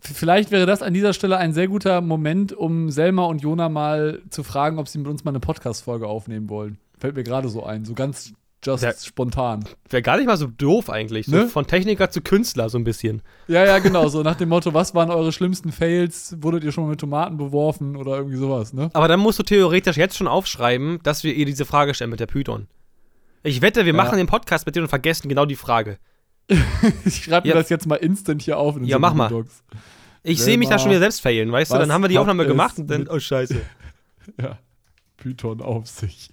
[0.00, 4.20] Vielleicht wäre das an dieser Stelle ein sehr guter Moment, um Selma und Jona mal
[4.30, 6.78] zu fragen, ob sie mit uns mal eine Podcast-Folge aufnehmen wollen.
[6.98, 7.84] Fällt mir gerade so ein.
[7.84, 8.32] So ganz
[8.64, 8.92] just Ja.
[8.92, 9.64] spontan.
[9.90, 11.26] Wäre gar nicht mal so doof eigentlich.
[11.26, 11.48] So Ne?
[11.48, 13.22] Von Techniker zu Künstler so ein bisschen.
[13.48, 14.08] Ja, ja, genau.
[14.08, 16.36] So nach dem Motto, was waren eure schlimmsten Fails?
[16.40, 18.90] Wurdet ihr schon mal mit Tomaten beworfen oder irgendwie sowas, ne?
[18.92, 22.20] Aber dann musst du theoretisch jetzt schon aufschreiben, dass wir ihr diese Frage stellen mit
[22.20, 22.68] der Python.
[23.42, 23.96] Ich wette, wir Ja.
[23.96, 25.98] machen den Podcast mit dir und vergessen genau die Frage.
[27.04, 27.60] Ich schreibe mir Ja.
[27.60, 28.76] das jetzt mal instant hier auf.
[28.76, 29.28] In Ja, mach mal.
[29.28, 29.62] Docs.
[30.24, 31.78] Ich sehe mich da schon wieder selbst failen, weißt du?
[31.78, 33.60] Dann haben wir die Aufnahme gemacht und dann, oh Scheiße.
[34.40, 34.58] Ja,
[35.16, 36.30] Python auf sich.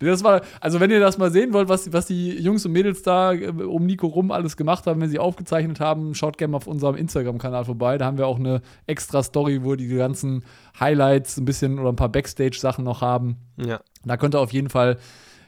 [0.00, 3.02] Das war, also wenn ihr das mal sehen wollt, was, was die Jungs und Mädels
[3.02, 6.56] da äh, um Nico rum alles gemacht haben, wenn sie aufgezeichnet haben, schaut gerne mal
[6.58, 7.96] auf unserem Instagram-Kanal vorbei.
[7.96, 10.44] Da haben wir auch eine extra Story, wo die ganzen
[10.78, 13.36] Highlights ein bisschen oder ein paar Backstage-Sachen noch haben.
[13.56, 13.80] Ja.
[14.04, 14.98] Da könnt ihr auf jeden Fall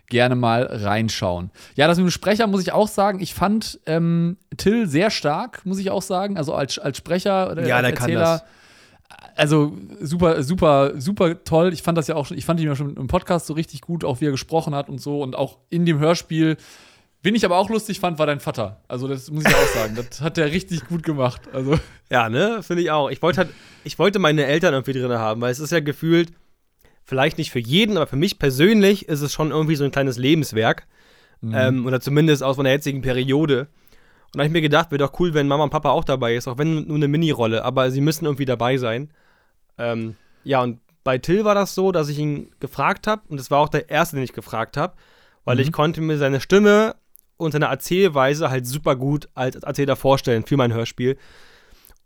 [0.09, 1.51] gerne mal reinschauen.
[1.75, 5.67] Ja, das mit dem Sprecher muss ich auch sagen, ich fand ähm, Till sehr stark,
[5.67, 6.37] muss ich auch sagen.
[6.39, 8.21] Also als, als Sprecher oder Ja, als der kann Erzähler.
[8.25, 8.45] das.
[9.37, 11.73] Also super, super, super toll.
[11.73, 13.83] Ich fand das ja auch schon, ich fand ihn ja schon im Podcast so richtig
[13.83, 15.23] gut, auch wie er gesprochen hat und so.
[15.23, 16.57] Und auch in dem Hörspiel.
[17.23, 18.83] Wen ich aber auch lustig fand, war dein Vater.
[18.89, 19.97] Also, das muss ich auch sagen.
[19.97, 21.43] Das hat der richtig gut gemacht.
[21.53, 21.79] Also,
[22.11, 22.63] Ja, ne?
[22.63, 23.11] Finde ich auch.
[23.11, 23.51] Ich wollte halt,
[23.85, 26.33] ich wollte meine Eltern irgendwie drin haben, weil es ist ja gefühlt,
[27.03, 30.19] vielleicht nicht für jeden, aber für mich persönlich ist es schon irgendwie so ein kleines
[30.19, 30.87] Lebenswerk.
[31.43, 33.61] Ähm, oder zumindest aus meiner jetzigen Periode.
[34.27, 36.35] Und da habe ich mir gedacht, wäre doch cool, wenn Mama und Papa auch dabei
[36.35, 39.11] ist, auch wenn nur eine Mini-Rolle, aber sie müssen irgendwie dabei sein.
[39.79, 43.51] Ähm, ja, und bei Till war das so, dass ich ihn gefragt habe, und das
[43.51, 44.95] war auch der erste, den ich gefragt habe,
[45.45, 46.97] weil ich konnte mir seine Stimme
[47.37, 51.17] und seine Erzählweise halt super gut als Erzähler vorstellen für mein Hörspiel.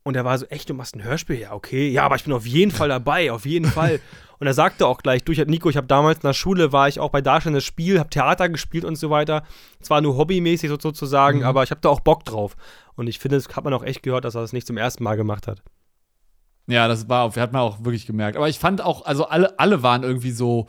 [0.02, 1.38] Und er war so, echt, du machst ein Hörspiel?
[1.38, 1.88] Ja, okay.
[1.90, 4.00] Ja, aber ich bin auf jeden Fall dabei, auf jeden Fall.
[4.38, 6.72] Und er sagte auch gleich, du, ich hab, Nico, ich habe damals in der Schule,
[6.72, 9.42] war ich auch bei Darstellendes Spiel, habe Theater gespielt und so weiter.
[9.80, 12.56] Zwar nur hobbymäßig so- sozusagen, aber ich habe da auch Bock drauf.
[12.96, 15.04] Und ich finde, das hat man auch echt gehört, dass er das nicht zum ersten
[15.04, 15.62] Mal gemacht hat.
[16.70, 18.36] Ja, das war, hat man auch wirklich gemerkt.
[18.36, 20.66] Aber ich fand auch, also alle, alle waren irgendwie so,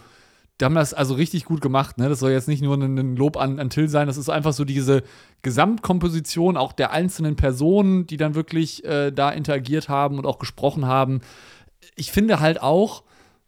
[0.60, 1.98] die haben das also richtig gut gemacht.
[1.98, 2.08] Ne?
[2.08, 4.54] Das soll jetzt nicht nur ein, ein Lob an, an Till sein, das ist einfach
[4.54, 5.04] so diese
[5.42, 10.86] Gesamtkomposition auch der einzelnen Personen, die dann wirklich äh, da interagiert haben und auch gesprochen
[10.86, 11.22] haben.
[11.96, 13.04] Ich finde halt auch,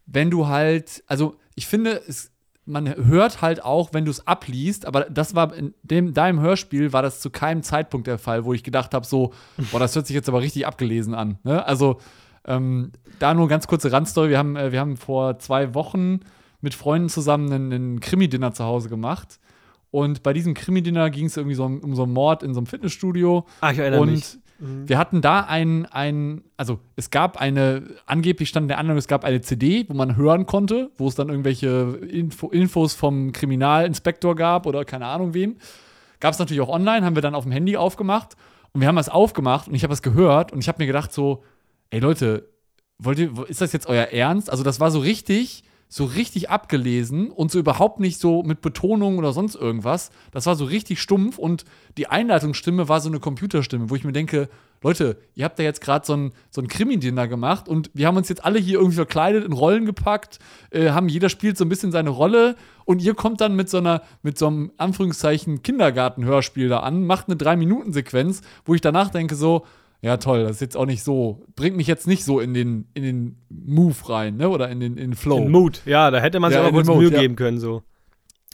[0.05, 2.31] wenn du halt, also ich finde, es,
[2.65, 6.93] man hört halt auch, wenn du es abliest, aber das war in dem, deinem Hörspiel
[6.93, 9.33] war das zu keinem Zeitpunkt der Fall, wo ich gedacht habe, so,
[9.71, 11.37] boah, das hört sich jetzt aber richtig abgelesen an.
[11.43, 11.63] Ne?
[11.65, 11.99] Also,
[12.45, 14.29] ähm, da nur ganz kurze Randstory.
[14.29, 16.21] Wir haben, äh, wir haben vor zwei Wochen
[16.61, 19.39] mit Freunden zusammen einen, einen Krimi-Dinner zu Hause gemacht.
[19.91, 22.59] Und bei diesem Krimi-Dinner ging es irgendwie so um, um so einen Mord in so
[22.59, 23.45] einem Fitnessstudio.
[23.61, 24.37] Ah, ich erinnere und mich.
[24.57, 29.07] wir hatten da ein, ein, also es gab eine, angeblich stand in der Anleitung, es
[29.07, 34.35] gab eine CD, wo man hören konnte, wo es dann irgendwelche Info, Infos vom Kriminalinspektor
[34.35, 35.57] gab oder keine Ahnung wen.
[36.19, 38.35] Gab es natürlich auch online, haben wir dann auf dem Handy aufgemacht
[38.71, 41.13] und wir haben das aufgemacht und ich habe das gehört und ich habe mir gedacht
[41.13, 41.43] so,
[41.93, 42.49] ey Leute,
[42.97, 44.49] wollt ihr, ist das jetzt euer Ernst?
[44.49, 49.19] Also das war so richtig, so richtig abgelesen und so überhaupt nicht so mit Betonung
[49.19, 50.09] oder sonst irgendwas.
[50.31, 51.65] Das war so richtig stumpf und
[51.97, 54.49] die Einleitungsstimme war so eine Computerstimme, wo ich mir denke,
[54.81, 58.27] Leute, ihr habt da jetzt gerade so ein, so Krimi-Dinner gemacht und wir haben uns
[58.27, 60.39] jetzt alle hier irgendwie verkleidet, in Rollen gepackt,
[60.71, 63.77] äh, haben jeder spielt so ein bisschen seine Rolle und ihr kommt dann mit so
[63.77, 69.35] einer, mit so einem Anführungszeichen Kindergarten-Hörspiel da an, macht eine Drei-Minuten-Sequenz, wo ich danach denke
[69.35, 69.63] so,
[70.03, 72.89] ja, toll, das ist jetzt auch nicht so, bringt mich jetzt nicht so in den,
[72.93, 74.49] in den Move rein, ne?
[74.49, 75.37] Oder in den, in den Flow.
[75.37, 77.21] In Mut, ja, da hätte man sich Ja, aber kurz Mut, Mühe ja.
[77.21, 77.83] geben können, so.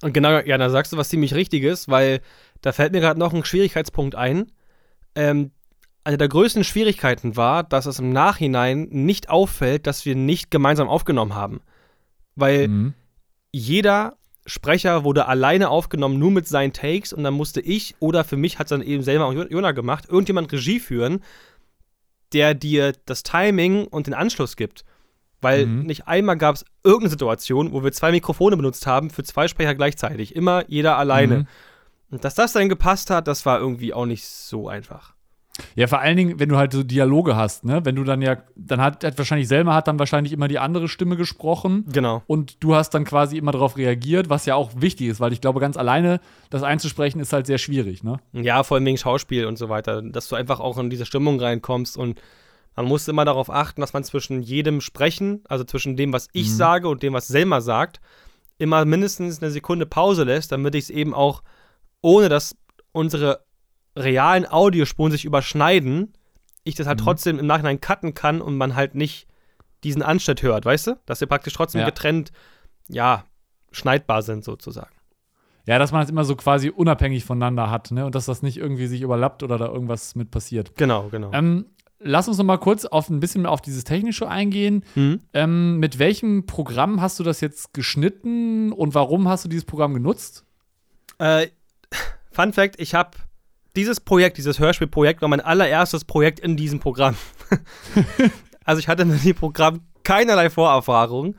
[0.03, 2.21] Und genau, ja, da sagst du was ziemlich Richtiges, weil
[2.61, 4.51] da fällt mir gerade noch ein Schwierigkeitspunkt ein.
[5.15, 5.49] Ähm,
[6.03, 10.87] eine der größten Schwierigkeiten war, dass es im Nachhinein nicht auffällt, dass wir nicht gemeinsam
[10.87, 11.61] aufgenommen haben.
[12.35, 12.93] Weil Mhm.
[13.51, 14.18] jeder
[14.49, 18.59] Sprecher wurde alleine aufgenommen, nur mit seinen Takes und dann musste ich oder für mich
[18.59, 21.23] hat es dann eben selber auch Jona gemacht, irgendjemand Regie führen,
[22.33, 24.83] der dir das Timing und den Anschluss gibt.
[25.41, 25.83] Weil Mhm.
[25.83, 29.75] nicht einmal gab es irgendeine Situation, wo wir zwei Mikrofone benutzt haben für zwei Sprecher
[29.75, 30.35] gleichzeitig.
[30.35, 31.37] Immer jeder alleine.
[31.39, 31.47] Mhm.
[32.11, 35.13] Und dass das dann gepasst hat, das war irgendwie auch nicht so einfach.
[35.75, 37.83] Ja, vor allen Dingen, wenn du halt so Dialoge hast, ne?
[37.83, 40.87] Wenn du dann ja, dann hat, hat wahrscheinlich Selma hat dann wahrscheinlich immer die andere
[40.87, 41.85] Stimme gesprochen.
[41.91, 42.23] Genau.
[42.27, 45.41] Und du hast dann quasi immer darauf reagiert, was ja auch wichtig ist, weil ich
[45.41, 46.19] glaube, ganz alleine
[46.49, 48.19] das einzusprechen ist halt sehr schwierig, ne?
[48.33, 51.39] Ja, vor allem wegen Schauspiel und so weiter, dass du einfach auch in diese Stimmung
[51.39, 52.21] reinkommst und
[52.75, 56.55] man muss immer darauf achten, dass man zwischen jedem Sprechen, also zwischen dem, was ich
[56.55, 57.99] sage und dem, was Selma sagt,
[58.57, 61.41] immer mindestens eine Sekunde Pause lässt, damit ich es eben auch,
[62.01, 62.55] ohne dass
[62.91, 63.41] unsere
[63.99, 66.13] realen Audiospuren sich überschneiden,
[66.63, 69.27] ich das halt trotzdem im Nachhinein cutten kann und man halt nicht
[69.83, 70.99] diesen Anschnitt hört, weißt du?
[71.05, 71.85] Dass wir praktisch trotzdem Ja.
[71.85, 72.31] getrennt,
[72.87, 73.23] ja,
[73.71, 74.93] schneidbar sind sozusagen.
[75.65, 78.05] Ja, dass man es immer so quasi unabhängig voneinander hat, ne?
[78.05, 80.75] Und dass das nicht irgendwie sich überlappt oder da irgendwas mit passiert.
[80.75, 81.31] Genau, genau.
[81.31, 81.67] Ähm,
[81.99, 84.83] lass uns noch mal kurz auf ein bisschen auf dieses Technische eingehen.
[84.95, 85.21] Mhm.
[85.33, 89.93] Ähm, mit welchem Programm hast du das jetzt geschnitten und warum hast du dieses Programm
[89.93, 90.43] genutzt?
[91.19, 91.47] Äh,
[92.31, 93.11] Fun Fact: Ich habe
[93.79, 97.15] dieses Projekt, dieses Hörspielprojekt, war mein allererstes Projekt in diesem Programm.
[98.65, 101.35] also ich hatte mit dem Programm keinerlei Vorerfahrung,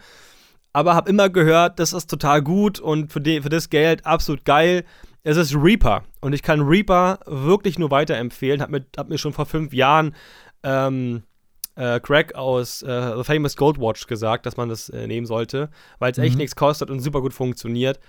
[0.72, 4.44] aber habe immer gehört, das ist total gut und für, die, für das Geld absolut
[4.44, 4.84] geil.
[5.22, 8.62] Es ist Reaper und ich kann Reaper wirklich nur weiterempfehlen.
[8.62, 10.14] Hab mir, hab mir schon vor fünf Jahren
[10.62, 11.24] ähm,
[11.74, 15.68] äh, Craig aus äh, The Famous Gold Watch gesagt, dass man das äh, nehmen sollte,
[15.98, 16.38] weil es echt Mhm.
[16.38, 18.00] nichts kostet und super gut funktioniert.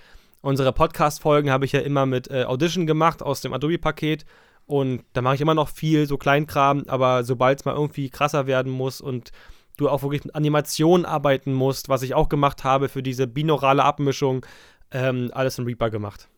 [0.42, 4.24] Unsere Podcast-Folgen habe ich ja immer mit äh, Audition gemacht aus dem Adobe-Paket.
[4.66, 8.46] Und da mache ich immer noch viel, so Kleinkram, aber sobald es mal irgendwie krasser
[8.48, 9.30] werden muss und
[9.76, 13.84] du auch wirklich mit Animationen arbeiten musst, was ich auch gemacht habe für diese binaurale
[13.84, 14.44] Abmischung,
[14.90, 16.28] ähm, alles in Reaper gemacht.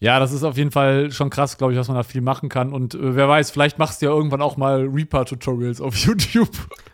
[0.00, 2.48] Ja, das ist auf jeden Fall schon krass, glaube ich, was man da viel machen
[2.48, 2.72] kann.
[2.72, 6.50] Und äh, wer weiß, vielleicht machst du ja irgendwann auch mal Reaper-Tutorials auf YouTube.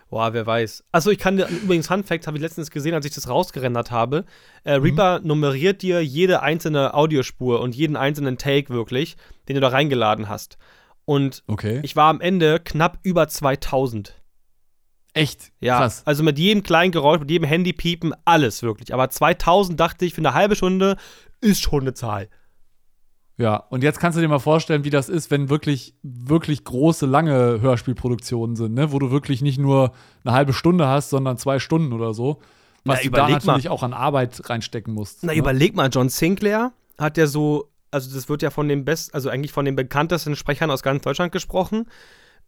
[0.09, 0.83] Boah, wer weiß.
[0.91, 3.91] Achso, ich kann dir übrigens Fun Fact, habe ich letztens gesehen, als ich das rausgerendert
[3.91, 4.25] habe.
[4.63, 9.67] Äh, Reaper nummeriert dir jede einzelne Audiospur und jeden einzelnen Take wirklich, den du da
[9.67, 10.57] reingeladen hast.
[11.05, 11.81] Und Okay.
[11.83, 14.15] ich war am Ende knapp über 2000.
[15.13, 15.51] Echt?
[15.61, 16.01] Ja, Krass.
[16.05, 18.93] also mit jedem kleinen Geräusch, mit jedem Handypiepen, alles wirklich.
[18.93, 20.97] Aber 2000 dachte ich, für eine halbe Stunde
[21.39, 22.29] ist schon eine Zahl.
[23.37, 27.05] Ja, und jetzt kannst du dir mal vorstellen, wie das ist, wenn wirklich, wirklich große,
[27.05, 28.91] lange Hörspielproduktionen sind, ne?
[28.93, 29.91] wo du wirklich nicht nur
[30.23, 32.39] eine halbe Stunde hast, sondern zwei Stunden oder so.
[32.85, 33.53] Was Na, du da überleg mal.
[33.53, 35.19] natürlich auch an Arbeit reinstecken musst.
[35.23, 35.37] Na, ne?
[35.39, 39.29] überleg mal, John Sinclair hat ja so, also das wird ja von dem best, also
[39.29, 41.87] eigentlich von den bekanntesten Sprechern aus ganz Deutschland gesprochen.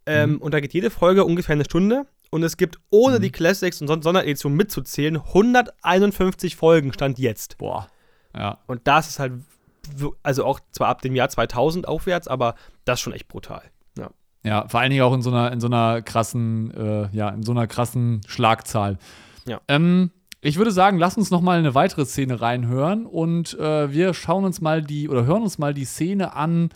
[0.06, 2.06] Ähm, Und da geht jede Folge ungefähr eine Stunde.
[2.30, 7.58] Und es gibt, ohne die Classics und Son- Sonderedition mitzuzählen, 151 Folgen stand jetzt.
[7.58, 7.88] Boah.
[8.34, 8.58] Ja.
[8.66, 9.32] Und das ist halt,
[10.22, 13.62] also auch zwar ab dem Jahr 2000 aufwärts, aber das ist schon echt brutal.
[13.96, 14.10] Ja.
[14.44, 17.42] Ja, vor allen Dingen auch in so einer, in so einer krassen, äh, ja, in
[17.42, 18.98] so einer krassen Schlagzahl.
[19.46, 19.60] Ja.
[19.68, 24.14] Ähm, ich würde sagen, lass uns noch mal eine weitere Szene reinhören und äh, wir
[24.14, 26.70] schauen uns mal die oder hören uns mal die Szene an,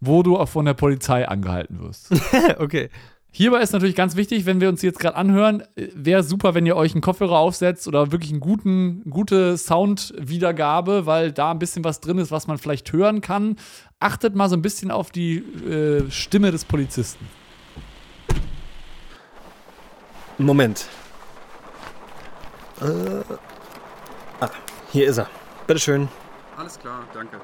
[0.00, 2.10] wo du auch von der Polizei angehalten wirst.
[2.58, 2.90] okay.
[3.32, 6.74] Hierbei ist natürlich ganz wichtig, wenn wir uns jetzt gerade anhören, wäre super, wenn ihr
[6.74, 12.00] euch einen Kopfhörer aufsetzt oder wirklich einen guten, gute Soundwiedergabe, weil da ein bisschen was
[12.00, 13.56] drin ist, was man vielleicht hören kann.
[14.00, 17.26] Achtet mal so ein bisschen auf die äh, Stimme des Polizisten.
[20.38, 20.86] Moment.
[22.80, 22.86] Äh,
[24.40, 24.50] ah,
[24.92, 25.28] hier ist er.
[25.66, 26.08] Bitteschön.
[26.56, 27.40] Alles klar, danke.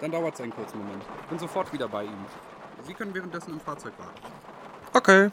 [0.00, 1.02] Dann dauert es einen kurzen Moment.
[1.28, 2.26] Bin sofort wieder bei Ihnen.
[2.86, 4.20] Sie können währenddessen im Fahrzeug warten.
[4.92, 5.30] Okay.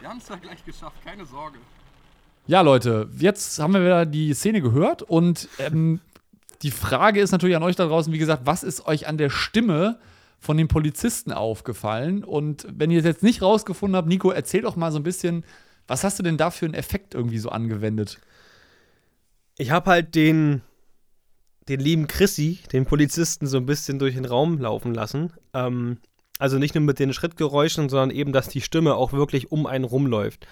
[0.00, 1.58] Wir haben es ja gleich geschafft, keine Sorge.
[2.46, 6.00] Ja, Leute, jetzt haben wir wieder die Szene gehört und ähm,
[6.62, 9.30] die Frage ist natürlich an euch da draußen, wie gesagt, was ist euch an der
[9.30, 9.98] Stimme
[10.38, 12.24] von den Polizisten aufgefallen?
[12.24, 15.44] Und wenn ihr es jetzt nicht rausgefunden habt, Nico, erzähl doch mal so ein bisschen,
[15.86, 18.18] was hast du denn da für einen Effekt irgendwie so angewendet?
[19.56, 20.62] Ich habe halt den,
[21.68, 25.32] den lieben Chrissy, den Polizisten, so ein bisschen durch den Raum laufen lassen.
[25.52, 25.98] Ähm,
[26.38, 29.84] also nicht nur mit den Schrittgeräuschen, sondern eben, dass die Stimme auch wirklich um einen
[29.84, 30.46] rumläuft.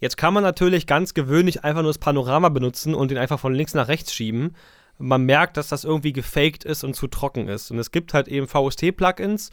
[0.00, 3.54] Jetzt kann man natürlich ganz gewöhnlich einfach nur das Panorama benutzen und den einfach von
[3.54, 4.56] links nach rechts schieben.
[4.98, 7.70] Man merkt, dass das irgendwie gefaked ist und zu trocken ist.
[7.70, 9.50] Und es gibt halt eben VST-Plugins,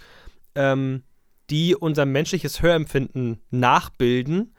[0.56, 1.04] ähm,
[1.52, 4.56] die unser menschliches Hörempfinden nachbilden.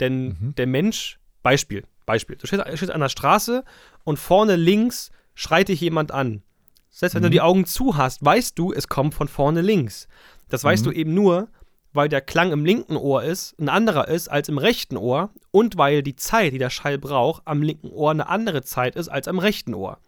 [0.00, 3.64] Denn der Mensch, Beispiel, Beispiel, du stehst, stehst an der Straße
[4.04, 6.42] und vorne links schreit dich jemand an.
[6.90, 10.06] Selbst wenn du die Augen zu hast, weißt du, es kommt von vorne links.
[10.48, 11.48] Das weißt du eben nur,
[11.92, 15.76] weil der Klang im linken Ohr ist, ein anderer ist als im rechten Ohr und
[15.76, 19.26] weil die Zeit, die der Schall braucht, am linken Ohr eine andere Zeit ist als
[19.26, 19.98] am rechten Ohr.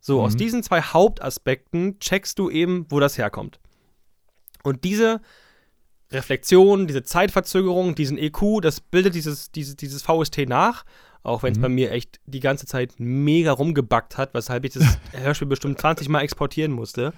[0.00, 3.58] So, aus diesen zwei Hauptaspekten checkst du eben, wo das herkommt.
[4.62, 5.20] Und diese
[6.10, 10.84] Reflexion, diese Zeitverzögerung, diesen EQ, das bildet dieses, dieses, dieses VST nach,
[11.22, 14.98] auch wenn es bei mir echt die ganze Zeit mega rumgebackt hat, weshalb ich das
[15.12, 17.12] Hörspiel bestimmt 20 Mal exportieren musste.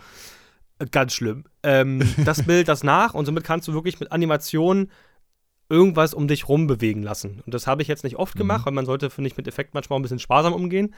[0.79, 1.45] Äh, Ganz schlimm.
[1.63, 4.91] Ähm, das bildet das nach und somit kannst du wirklich mit Animationen
[5.69, 7.41] irgendwas um dich rum bewegen lassen.
[7.47, 9.73] Und das habe ich jetzt nicht oft gemacht, weil man sollte, finde ich, mit Effekt
[9.73, 10.95] manchmal auch ein bisschen sparsam umgehen.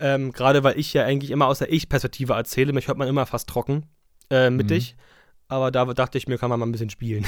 [0.00, 2.72] Ähm, Gerade weil ich ja eigentlich immer aus der Ich-Perspektive erzähle.
[2.72, 3.86] Mich hört man immer fast trocken
[4.30, 4.96] äh, mittig.
[5.46, 7.24] Aber da dachte ich mir, kann man mal ein bisschen spielen.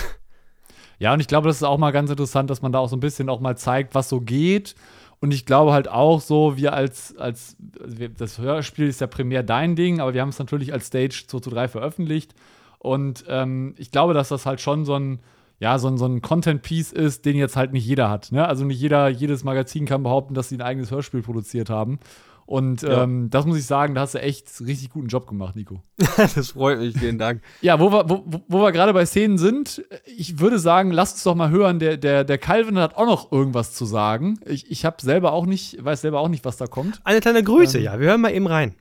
[0.99, 2.97] Ja, und ich glaube, das ist auch mal ganz interessant, dass man da auch so
[2.97, 4.75] ein bisschen auch mal zeigt, was so geht.
[5.21, 9.43] Und ich glaube halt auch so, wir als, als also das Hörspiel ist ja primär
[9.43, 12.35] dein Ding, aber wir haben es natürlich als Stage 2 zu 3 veröffentlicht.
[12.79, 15.21] Und ähm, ich glaube, dass das halt schon so ein,
[15.59, 18.33] ja, so ein, so ein Content-Piece ist, den jetzt halt nicht jeder hat.
[18.33, 18.47] Ne?
[18.47, 21.99] Also nicht jeder, jedes Magazin kann behaupten, dass sie ein eigenes Hörspiel produziert haben.
[22.47, 23.05] Und Ja.
[23.05, 25.83] ähm, das muss ich sagen, da hast du echt richtig guten Job gemacht, Nico.
[26.17, 27.41] das freut mich, vielen Dank.
[27.63, 29.83] Ja, wo wir, wo, wo- wir gerade bei Szenen sind,
[30.17, 33.33] ich würde sagen, lasst uns doch mal hören, der, der, der Calvin hat auch noch
[33.33, 34.39] irgendwas zu sagen.
[34.45, 37.01] Ich, ich habe selber auch nicht, weiß selber auch nicht, was da kommt.
[37.05, 37.85] Eine kleine Grüße, Ähm.
[37.85, 37.99] ja.
[37.99, 38.75] Wir hören mal eben rein.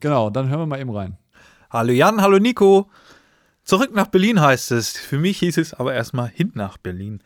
[0.00, 1.18] Genau, dann hören wir mal eben rein.
[1.70, 2.88] Hallo Jan, hallo Nico.
[3.64, 4.96] Zurück nach Berlin heißt es.
[4.96, 7.20] Für mich hieß es aber erstmal hin nach Berlin.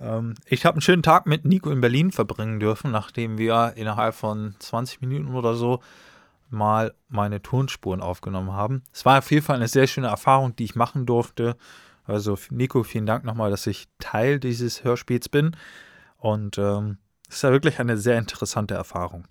[0.00, 4.14] Ähm, ich habe einen schönen Tag mit Nico in Berlin verbringen dürfen, nachdem wir innerhalb
[4.14, 5.80] von 20 Minuten oder so
[6.50, 8.82] mal meine Tonspuren aufgenommen haben.
[8.92, 11.56] Es war auf jeden Fall eine sehr schöne Erfahrung, die ich machen durfte.
[12.04, 15.56] Also Nico, vielen Dank nochmal, dass ich Teil dieses Hörspiels bin.
[16.18, 19.24] Und ähm, es ist ja wirklich eine sehr interessante Erfahrung.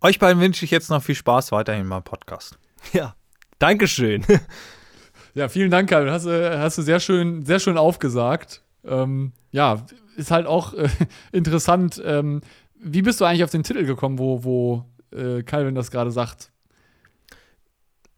[0.00, 2.58] Euch beiden wünsche ich jetzt noch viel Spaß weiterhin beim Podcast.
[2.92, 3.14] Ja.
[3.58, 4.24] Dankeschön.
[5.34, 6.12] Ja, vielen Dank, Calvin.
[6.12, 8.62] Hast, du- hast du sehr schön, sehr schön aufgesagt.
[8.84, 9.84] Ähm, ja,
[10.16, 10.88] ist halt auch äh,
[11.32, 12.02] interessant.
[12.04, 12.40] Ähm,
[12.74, 16.50] wie bist du eigentlich auf den Titel gekommen, wo, wo äh, Calvin das gerade sagt?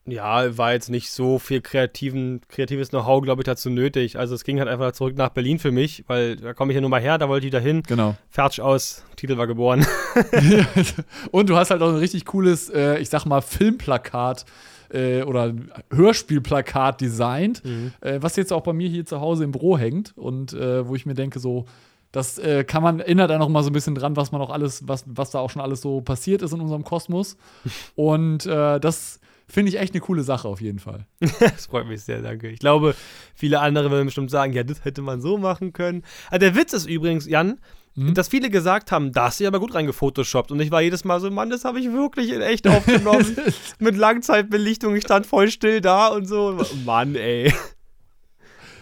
[0.09, 4.17] Ja, war jetzt nicht so viel kreativen, kreatives Know-how, glaube ich, dazu nötig.
[4.17, 6.81] Also es ging halt einfach zurück nach Berlin für mich, weil da komme ich ja
[6.81, 7.83] nur mal her, da wollte ich da hin.
[7.83, 8.15] Genau.
[8.31, 9.85] Fertig aus, Titel war geboren.
[11.33, 14.45] Und du hast halt auch ein richtig cooles, äh, ich sag mal, Filmplakat
[14.92, 15.55] äh, oder
[15.92, 17.62] Hörspielplakat designt,
[18.01, 20.94] äh, was jetzt auch bei mir hier zu Hause im Büro hängt und äh, wo
[20.94, 21.66] ich mir denke, so,
[22.12, 24.51] das äh, kann man, erinnert dann noch mal so ein bisschen dran, was man auch
[24.51, 27.37] alles, was, was da auch schon alles so passiert ist in unserem Kosmos.
[27.94, 31.07] und äh, das finde ich echt eine coole Sache auf jeden Fall.
[31.40, 32.49] Das freut mich sehr, danke.
[32.49, 32.94] Ich glaube,
[33.35, 36.03] viele andere werden bestimmt sagen, ja, das hätte man so machen können.
[36.31, 37.59] Also der Witz ist übrigens, Jan,
[37.97, 40.53] dass viele gesagt haben, da hast du ja aber gut reingefotoshoppt.
[40.53, 43.37] Und ich war jedes Mal so, Mann, das habe ich wirklich in echt aufgenommen.
[43.79, 46.59] Mit Langzeitbelichtung, ich stand voll still da und so.
[46.85, 47.53] Mann, ey.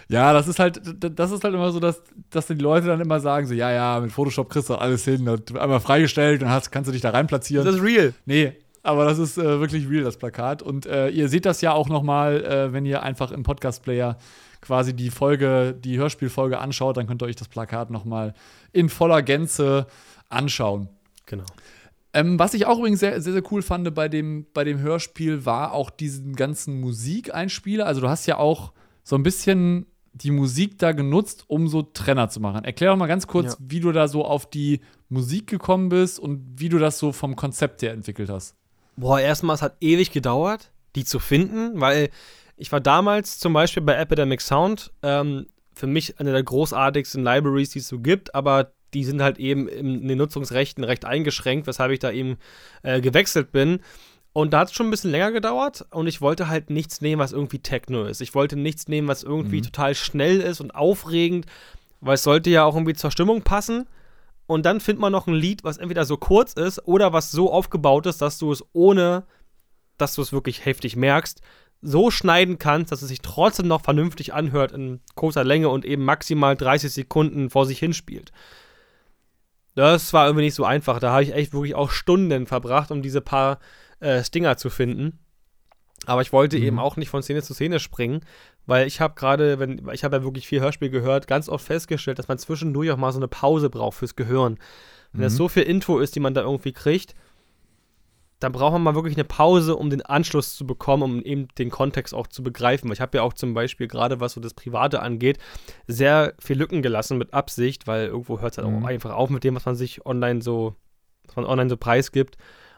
[0.09, 3.21] Ja, das ist halt, das ist halt immer so, dass, dass die Leute dann immer
[3.21, 6.89] sagen, so, ja, ja, mit Photoshop kriegst du alles hin, einmal freigestellt und hast, kannst
[6.89, 7.65] du dich da rein platzieren.
[7.65, 8.13] Das ist real.
[8.27, 10.61] Nee, aber das ist äh, wirklich real, das Plakat.
[10.63, 14.19] Und äh, ihr seht das ja auch noch mal, äh, wenn ihr einfach im Podcast-Player
[14.65, 18.35] quasi die Folge, die Hörspielfolge anschaut, dann könnt ihr euch das Plakat noch mal
[18.73, 19.87] in voller Gänze
[20.31, 20.89] anschauen.
[21.27, 21.45] Genau.
[22.15, 25.45] Ähm, was ich auch übrigens sehr, sehr, sehr cool fand bei dem, bei dem Hörspiel,
[25.45, 27.87] war auch diesen ganzen Musikeinspieler.
[27.87, 28.73] Also du hast ja auch
[29.03, 32.65] so ein bisschen die Musik da genutzt, um so Trenner zu machen.
[32.65, 33.59] Erklär doch mal ganz kurz, Ja.
[33.59, 37.35] wie du da so auf die Musik gekommen bist und wie du das so vom
[37.37, 38.55] Konzept her entwickelt hast.
[38.97, 42.11] Boah, erstmal, es hat ewig gedauert, die zu finden, weil
[42.57, 47.71] ich war damals zum Beispiel bei Epidemic Sound, ähm, für mich eine der großartigsten Libraries,
[47.71, 51.91] die es so gibt, aber die sind halt eben in den Nutzungsrechten recht eingeschränkt, weshalb
[51.91, 52.37] ich da eben
[52.83, 53.81] äh, gewechselt bin.
[54.33, 57.21] Und da hat es schon ein bisschen länger gedauert und ich wollte halt nichts nehmen,
[57.21, 58.21] was irgendwie Techno ist.
[58.21, 61.47] Ich wollte nichts nehmen, was irgendwie total schnell ist und aufregend,
[62.01, 63.87] weil es sollte ja auch irgendwie zur Stimmung passen.
[64.47, 67.53] Und dann findet man noch ein Lied, was entweder so kurz ist oder was so
[67.53, 69.25] aufgebaut ist, dass du es ohne,
[69.99, 71.41] dass du es wirklich heftig merkst,
[71.85, 76.05] so schneiden kannst, dass es sich trotzdem noch vernünftig anhört in kurzer Länge und eben
[76.05, 78.33] maximal 30 Sekunden vor sich hinspielt.
[79.75, 80.99] Das war irgendwie nicht so einfach.
[80.99, 83.59] Da habe ich echt wirklich auch Stunden verbracht, um diese paar
[84.01, 85.19] äh, Stinger zu finden.
[86.07, 88.21] Aber ich wollte eben auch nicht von Szene zu Szene springen,
[88.67, 92.19] weil ich habe gerade, wenn ich habe ja wirklich viel Hörspiel gehört, ganz oft festgestellt,
[92.19, 94.59] dass man zwischendurch auch mal so eine Pause braucht fürs Gehirn.
[95.13, 97.15] Wenn das so viel Info ist, die man da irgendwie kriegt,
[98.41, 101.71] dann braucht man mal wirklich eine Pause, um den Anschluss zu bekommen, um eben den
[101.71, 102.89] Kontext auch zu begreifen.
[102.89, 105.39] Weil ich habe ja auch zum Beispiel gerade, was so das Private angeht,
[105.87, 109.45] sehr viel Lücken gelassen mit Absicht, weil irgendwo hört es halt auch einfach auf mit
[109.45, 110.75] dem, was man sich online so,
[111.27, 112.37] was man online so preisgibt.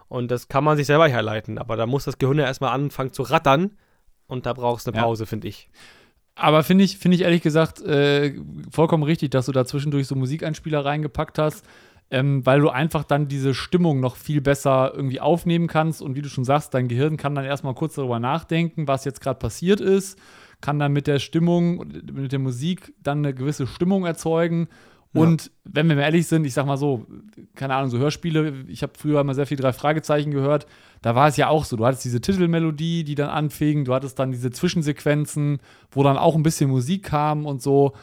[0.09, 1.59] Und das kann man sich selber herleiten.
[1.59, 3.73] Aber da muss das Gehirn ja erstmal anfangen zu rattern.
[4.29, 5.05] Und da brauchst du eine Ja.
[5.05, 5.69] Pause, finde ich.
[6.37, 8.35] Aber finde ich, finde ich ehrlich gesagt äh,
[8.71, 11.64] vollkommen richtig, dass du da zwischendurch so Musikeinspieler reingepackt hast,
[12.11, 16.03] ähm, weil du einfach dann diese Stimmung noch viel besser irgendwie aufnehmen kannst.
[16.03, 19.21] Und wie du schon sagst, dein Gehirn kann dann erstmal kurz darüber nachdenken, was jetzt
[19.21, 20.19] gerade passiert ist,
[20.61, 24.69] kann dann mit der Stimmung, mit der Musik dann eine gewisse Stimmung erzeugen.
[25.12, 27.07] Und wenn wir mal ehrlich sind, ich sag mal so,
[27.55, 30.66] keine Ahnung, so Hörspiele, ich habe früher immer sehr viel drei Fragezeichen gehört,
[31.01, 34.19] da war es ja auch so, du hattest diese Titelmelodie, die dann anfing, du hattest
[34.19, 37.95] dann diese Zwischensequenzen, wo dann auch ein bisschen Musik kam und so.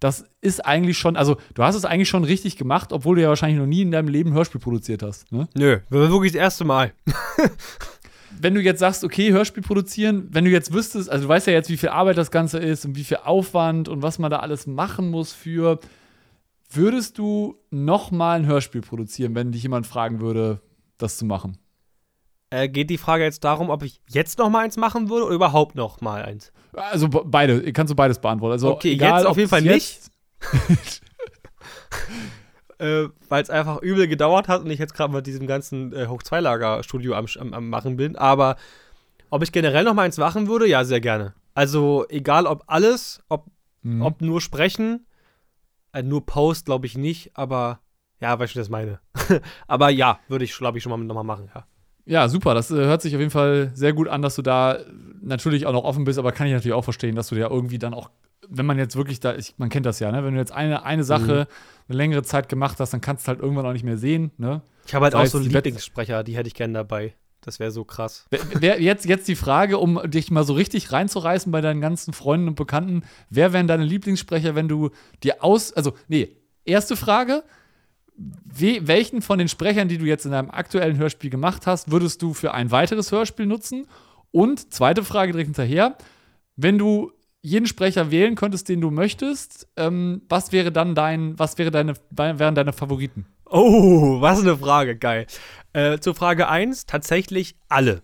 [0.00, 3.28] Das ist eigentlich schon, also du hast es eigentlich schon richtig gemacht, obwohl du ja
[3.28, 5.30] wahrscheinlich noch nie in deinem Leben Hörspiel produziert hast.
[5.32, 5.48] Ne?
[5.54, 6.92] Nö, das war wirklich das erste Mal.
[8.40, 11.54] Wenn du jetzt sagst, okay, Hörspiel produzieren, wenn du jetzt wüsstest, also du weißt ja
[11.54, 14.40] jetzt, wie viel Arbeit das Ganze ist und wie viel Aufwand und was man da
[14.40, 15.80] alles machen muss für,
[16.70, 20.60] würdest du noch mal ein Hörspiel produzieren, wenn dich jemand fragen würde,
[20.98, 21.58] das zu machen?
[22.50, 25.34] Äh, geht die Frage jetzt darum, ob ich jetzt noch mal eins machen würde oder
[25.34, 26.52] überhaupt noch mal eins?
[26.72, 28.52] Also be- beide, kannst du beides beantworten.
[28.52, 30.10] Also Okay, egal, jetzt auf jeden Fall jetzt-
[32.78, 36.06] äh, weil es einfach übel gedauert hat und ich jetzt gerade mit diesem ganzen äh,
[36.06, 38.16] Hoch-2-Lager-Studio am, am, am machen bin.
[38.16, 38.56] Aber
[39.30, 41.34] ob ich generell noch mal eins machen würde, ja, sehr gerne.
[41.54, 43.46] Also egal ob alles, ob,
[43.82, 44.02] Mhm.
[44.02, 45.06] ob nur sprechen,
[45.92, 47.78] äh, nur Post glaube ich nicht, aber
[48.20, 48.98] ja, weißt du, was ich das meine.
[49.68, 51.64] aber ja, würde ich, glaube ich, schon mal noch mal machen, ja.
[52.08, 52.54] Ja, super.
[52.54, 54.78] Das äh, hört sich auf jeden Fall sehr gut an, dass du da
[55.20, 57.78] natürlich auch noch offen bist, aber kann ich natürlich auch verstehen, dass du ja irgendwie
[57.78, 58.10] dann auch,
[58.48, 60.24] wenn man jetzt wirklich da, ich, man kennt das ja, ne?
[60.24, 61.46] Wenn du jetzt eine, eine Sache
[61.88, 64.62] eine längere Zeit gemacht hast, dann kannst du halt irgendwann auch nicht mehr sehen, ne?
[64.86, 67.14] Ich habe halt Das auch so Wett- Lieblingssprecher, die hätte ich gerne dabei.
[67.42, 68.26] Das wäre so krass.
[68.58, 72.48] Wer, jetzt, jetzt die Frage, um dich mal so richtig reinzureißen bei deinen ganzen Freunden
[72.48, 73.02] und Bekannten.
[73.30, 74.90] Wer wären deine Lieblingssprecher, wenn du
[75.22, 75.72] dir aus.
[75.72, 77.44] Also, nee, erste Frage.
[78.18, 82.20] We, welchen von den Sprechern, die du jetzt in deinem aktuellen Hörspiel gemacht hast, würdest
[82.20, 83.86] du für ein weiteres Hörspiel nutzen?
[84.32, 85.96] Und zweite Frage direkt hinterher.
[86.56, 91.56] Wenn du jeden Sprecher wählen könntest, den du möchtest, ähm, was wäre dann dein, was
[91.58, 93.26] wäre deine, wären deine Favoriten?
[93.46, 95.26] Oh, was eine Frage, geil.
[95.72, 98.02] Äh, zur Frage 1, tatsächlich alle.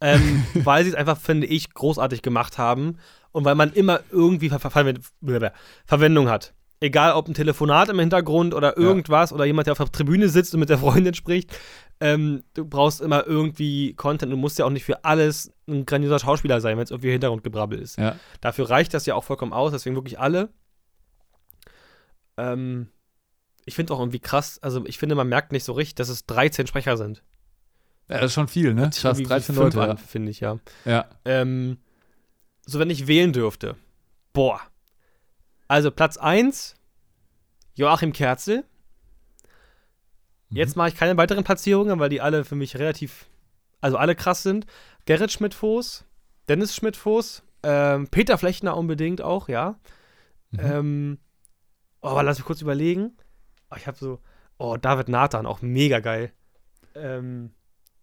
[0.00, 2.98] Ähm, weil sie es einfach, finde ich, großartig gemacht haben
[3.32, 5.52] und weil man immer irgendwie Ver Ver Ver
[5.86, 6.54] Verwendung hat.
[6.80, 10.54] Egal ob ein Telefonat im Hintergrund oder irgendwas oder jemand, der auf der Tribüne sitzt
[10.54, 11.56] und mit der Freundin spricht.
[12.00, 14.32] Ähm, du brauchst immer irgendwie Content.
[14.32, 17.78] Du musst ja auch nicht für alles ein grandioser Schauspieler sein, wenn es irgendwie Hintergrundgebrabbel
[17.80, 17.98] ist.
[17.98, 18.16] Ja.
[18.40, 20.50] Dafür reicht das ja auch vollkommen aus, deswegen wirklich alle.
[22.36, 22.88] Ähm,
[23.64, 26.24] ich finde auch irgendwie krass, also ich finde, man merkt nicht so richtig, dass es
[26.26, 27.22] 13 Sprecher sind.
[28.08, 28.90] Ja, das ist schon viel, ne?
[28.90, 29.90] Wie 13 fünf Leute.
[29.90, 30.58] an, finde ich, ja.
[30.84, 30.90] Ja.
[30.90, 31.06] ja.
[31.24, 31.78] Ähm,
[32.64, 33.76] so, wenn ich wählen dürfte.
[34.32, 34.60] Boah.
[35.68, 36.74] Also Platz 1,
[37.74, 38.64] Joachim Kerzel.
[40.50, 43.26] Jetzt mache ich keine weiteren Platzierungen, weil die alle für mich relativ,
[43.82, 44.66] also alle krass sind.
[45.04, 46.06] Gerrit Schmidt-Foß,
[46.48, 49.78] Dennis Schmidt-Foß, ähm, Peter Flechner unbedingt auch, ja.
[50.58, 51.18] Ähm,
[52.00, 53.12] oh, aber lass mich kurz überlegen.
[53.70, 54.20] Oh, ich habe so,
[54.56, 56.32] oh, David Nathan, auch mega geil.
[56.94, 57.50] Ähm,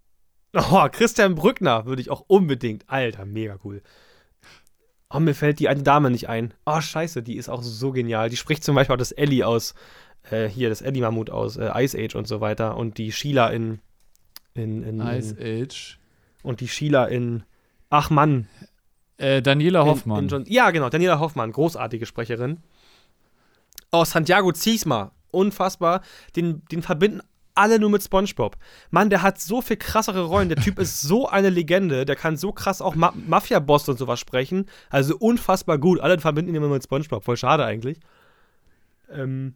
[0.53, 3.81] oh, Christian Brückner würde ich auch unbedingt, Alter, mega cool.
[5.09, 6.53] Oh, mir fällt die eine Dame nicht ein.
[6.65, 8.29] Oh, scheiße, die ist auch so genial.
[8.29, 9.75] Die spricht zum Beispiel auch das Ellie aus,
[10.31, 12.75] äh, hier, das Ellie-Mammut aus äh, Ice Age und so weiter.
[12.75, 13.79] Und die Sheila in,
[14.53, 15.99] in, in, Ice in Age.
[16.43, 17.43] und die Sheila in,
[17.89, 18.47] ach Mann,
[19.17, 20.25] Äh, Daniela Hoffmann.
[20.25, 22.57] In, John, ja, genau, Daniela Hoffmann, großartige Sprecherin.
[23.91, 26.01] Oh, Santiago Ziesma, unfassbar.
[26.35, 27.21] Den, den verbinden
[27.55, 28.57] alle nur mit Spongebob.
[28.91, 30.49] Mann, der hat so viel krassere Rollen.
[30.49, 32.05] Der Typ ist so eine Legende.
[32.05, 34.65] Der kann so krass auch Ma Mafia-Boss und sowas sprechen.
[34.89, 35.99] Also unfassbar gut.
[35.99, 37.23] Alle verbinden ihn immer mit Spongebob.
[37.23, 37.99] Voll schade eigentlich.
[39.11, 39.55] Ähm,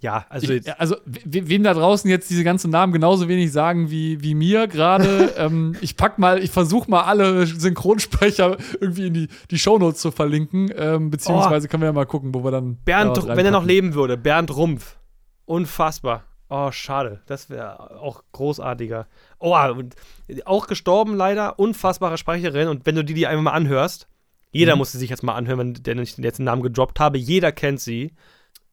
[0.00, 3.90] ja, also ich, also we wem da draußen jetzt diese ganzen Namen genauso wenig sagen
[3.90, 5.32] wie, wie mir gerade.
[5.38, 10.10] ähm, ich pack mal, ich versuche mal alle Synchronsprecher irgendwie in die, die Shownotes zu
[10.10, 10.70] verlinken.
[10.76, 12.76] Ähm, beziehungsweise können wir ja mal gucken, wo wir dann.
[12.84, 14.98] Bernd, wenn er noch leben würde, Bernd Rumpf.
[15.46, 16.24] Unfassbar.
[16.48, 17.22] Oh, schade.
[17.26, 19.06] Das wäre auch großartiger.
[19.38, 19.96] Oh, und
[20.44, 21.58] auch gestorben leider.
[21.58, 22.68] Unfassbare Sprecherin.
[22.68, 24.08] Und wenn du die, die einmal mal anhörst,
[24.52, 24.78] jeder Mhm.
[24.78, 27.18] muss sie sich jetzt mal anhören, wenn nicht jetzt einen Namen gedroppt habe.
[27.18, 28.12] Jeder kennt sie.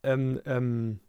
[0.04, 1.00] Ähm, ähm.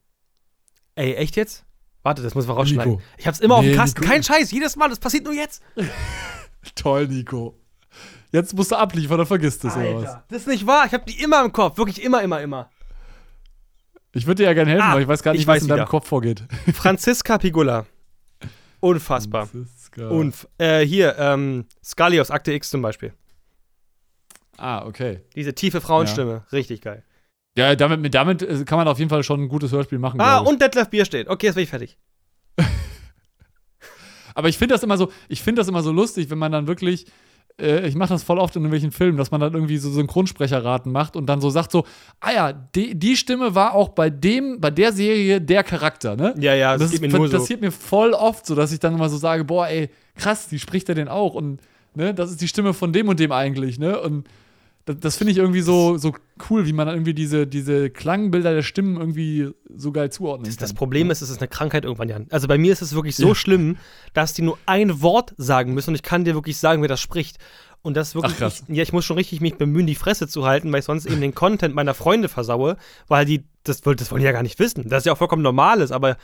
[0.95, 1.65] Ey, echt jetzt?
[2.03, 2.93] Warte, das muss man rausschneiden.
[2.95, 3.03] Nico.
[3.19, 4.01] Ich hab's immer auf Nee, dem Kasten.
[4.01, 4.13] Nico.
[4.13, 4.51] Kein Scheiß.
[4.51, 4.89] Jedes Mal.
[4.89, 5.63] Das passiert nur jetzt.
[6.75, 7.59] Toll, Nico.
[8.31, 10.19] Jetzt musst du abliefern, dann vergisst es oder was.
[10.29, 10.87] Das ist nicht wahr.
[10.87, 11.77] Ich hab die immer im Kopf.
[11.77, 12.71] Wirklich immer, immer, immer.
[14.15, 15.69] Ich würde dir ja gerne helfen, Ah, aber ich weiß gar nicht, ich was in
[15.69, 15.87] deinem.
[15.87, 16.45] Kopf vorgeht.
[16.75, 17.87] Franziska Pigula.
[18.81, 19.47] Unfassbar.
[19.47, 20.09] Franziska.
[20.09, 23.13] Und äh, hier, ähm, Scully aus Akte X zum Beispiel.
[24.59, 25.21] Ah, okay.
[25.35, 26.45] Diese tiefe Frauenstimme.
[26.53, 27.03] Richtig geil.
[27.57, 30.21] Ja, damit, mit- damit äh, kann man auf jeden Fall schon ein gutes Hörspiel machen.
[30.21, 31.29] Ah, und Detlef Bier steht.
[31.29, 31.99] Okay, jetzt bin ich fertig.
[34.35, 36.67] Aber ich finde das immer so, ich finde das immer so lustig, wenn man dann
[36.67, 37.07] wirklich,
[37.59, 41.17] ich mache das voll oft in irgendwelchen Filmen, dass man dann irgendwie so Synchronsprecherraten macht
[41.17, 41.85] und dann so sagt so,
[42.21, 46.35] ah ja, die, die Stimme war auch bei dem, bei der Serie der Charakter, ne?
[46.39, 47.39] Ja, ja, das, das geht mir ist- nur so.
[47.39, 50.59] passiert mir voll oft so, dass ich dann immer so sage, boah, ey, krass, die
[50.59, 51.61] spricht er denn auch und
[51.95, 54.01] ne, das ist die Stimme von dem und dem eigentlich, ne?
[54.01, 54.27] Und
[54.85, 56.13] das, das finde ich irgendwie so, so
[56.51, 60.63] cool, wie man irgendwie diese, diese Klangbilder der Stimmen irgendwie so geil zuordnen Das, kann.
[60.63, 62.27] das Problem ist, es ist eine Krankheit irgendwann, Jan.
[62.31, 63.77] Also bei mir ist es wirklich so schlimm,
[64.13, 67.01] dass die nur ein Wort sagen müssen und ich kann dir wirklich sagen, wer das
[67.01, 67.39] spricht.
[67.83, 68.63] Und das ist wirklich, Ach, krass.
[68.69, 71.05] Ich, ja, ich muss schon richtig mich bemühen, die Fresse zu halten, weil ich sonst
[71.07, 72.77] eben den Content meiner Freunde versaue,
[73.09, 74.89] weil die, das, das wollen die ja gar nicht wissen.
[74.89, 76.17] Das ist ja auch vollkommen normal ist, aber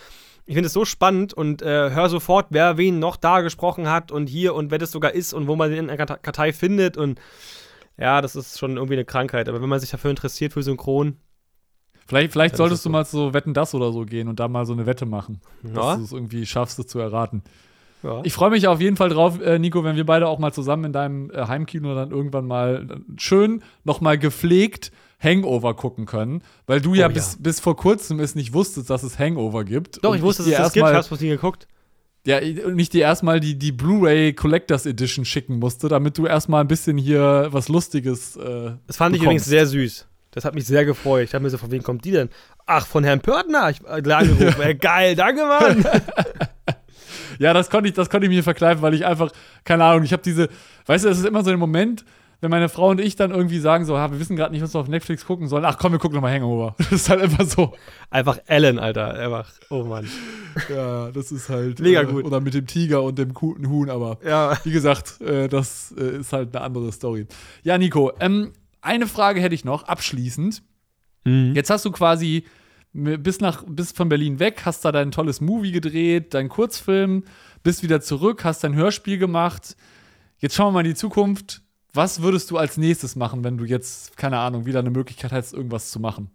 [0.47, 4.13] ich finde es so spannend und äh, hör sofort, wer wen noch da gesprochen hat
[4.13, 6.53] und hier und wer das sogar ist und wo man den in der Karte- Kartei
[6.53, 7.21] findet und
[7.99, 9.49] ja, das ist schon irgendwie eine Krankheit.
[9.49, 11.17] Aber wenn man sich dafür interessiert für Synchron,
[12.07, 12.93] Vielleicht, vielleicht Ja, solltest du so.
[12.93, 15.43] mal zu Wetten das oder so gehen und da mal so eine Wette machen.
[15.63, 15.73] Ja.
[15.75, 17.43] Dass du es irgendwie schaffst, es zu erraten.
[18.03, 18.23] ja.
[18.25, 20.85] Ich freue mich auf jeden Fall drauf, äh, Nico, wenn wir beide auch mal zusammen
[20.85, 24.91] in deinem äh, Heimkino dann irgendwann mal äh, schön nochmal gepflegt
[25.23, 27.15] Hangover gucken können, weil du ja, Oh ja.
[27.15, 30.03] bis, bis vor kurzem es nicht wusstest, dass es Hangover gibt.
[30.03, 31.69] Doch, ich wusste, dass es das gibt, erstmal- hast du nie geguckt.
[32.29, 36.61] Ja, und nicht dir erstmal die, die Blu-ray Collectors Edition schicken musste, damit du erstmal
[36.63, 38.37] ein bisschen hier was Lustiges.
[38.37, 39.49] Äh, Das fand ich übrigens bekommst.
[39.49, 40.07] sehr süß.
[40.33, 41.25] Das hat mich sehr gefreut.
[41.25, 42.29] Ich dachte mir so, von wem kommt die denn?
[42.67, 43.71] Ach, von Herrn Pörtner.
[43.71, 44.61] Ich äh, angerufen.
[44.63, 45.85] Ey, geil, danke, Mann.
[47.39, 49.31] Ja, das konnte ich, das konnte ich mir verkneifen, weil ich einfach,
[49.65, 50.49] keine Ahnung, ich habe diese,
[50.87, 52.05] weißt du, es ist immer so ein Moment,
[52.41, 54.81] wenn meine Frau und ich dann irgendwie sagen so, wir wissen gerade nicht, was wir
[54.81, 55.65] auf Netflix gucken sollen.
[55.65, 56.75] Ach komm, wir gucken nochmal Hangover.
[56.79, 57.75] Das ist halt immer so.
[58.11, 59.15] Einfach Ellen, Alter.
[59.15, 60.09] Einfach, oh Mann.
[60.69, 61.81] Ja, das ist halt.
[61.81, 62.25] Mega äh, gut.
[62.25, 64.57] Oder mit dem Tiger und dem guten Huhn, aber Ja.
[64.65, 67.27] wie gesagt, äh, das äh, ist halt eine andere Story.
[67.65, 70.63] Ja, Nico, ähm, eine Frage hätte ich noch, abschließend.
[71.25, 71.53] Mhm.
[71.55, 72.45] Jetzt hast du quasi
[72.95, 77.25] m- bis, nach, bis von Berlin weg, hast da dein tolles Movie gedreht, dein Kurzfilm,
[77.65, 79.77] bist wieder zurück, hast dein Hörspiel gemacht.
[80.39, 81.63] Jetzt schauen wir mal in die Zukunft.
[81.95, 85.55] Was würdest du als nächstes machen, wenn du jetzt, keine Ahnung, wieder eine Möglichkeit hättest,
[85.55, 86.31] irgendwas zu machen?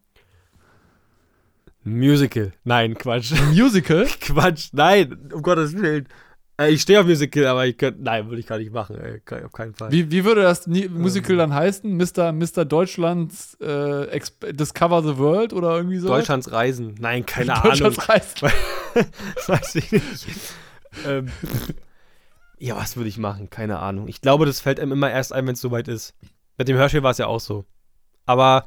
[1.83, 2.53] Musical.
[2.63, 3.33] Nein, Quatsch.
[3.51, 4.05] Musical?
[4.21, 4.69] Quatsch.
[4.71, 6.07] Nein, um Gottes Willen.
[6.57, 8.01] Äh, Ich stehe auf Musical, aber ich könnte.
[8.01, 8.95] Nein, würde ich gar nicht machen.
[8.97, 9.21] Ey.
[9.43, 9.91] Auf keinen Fall.
[9.91, 11.95] Wie, wie würde das Ni- Musical dann heißen?
[11.97, 12.31] Mr.
[12.31, 12.63] Mr.
[12.65, 14.19] Deutschland äh,
[14.53, 16.07] Discover the World oder irgendwie so?
[16.07, 16.95] Deutschlands Reisen.
[16.99, 17.69] Nein, keine Ahnung.
[17.71, 18.49] Deutschlands Reisen.
[19.35, 20.27] Das weiß ich nicht.
[21.05, 21.27] ähm,
[22.63, 23.49] ja, was würde ich machen?
[23.49, 24.07] Keine Ahnung.
[24.07, 26.13] Ich glaube, das fällt einem immer erst ein, wenn es soweit ist.
[26.57, 27.65] Mit dem Hörspiel war es ja auch so.
[28.25, 28.63] Aber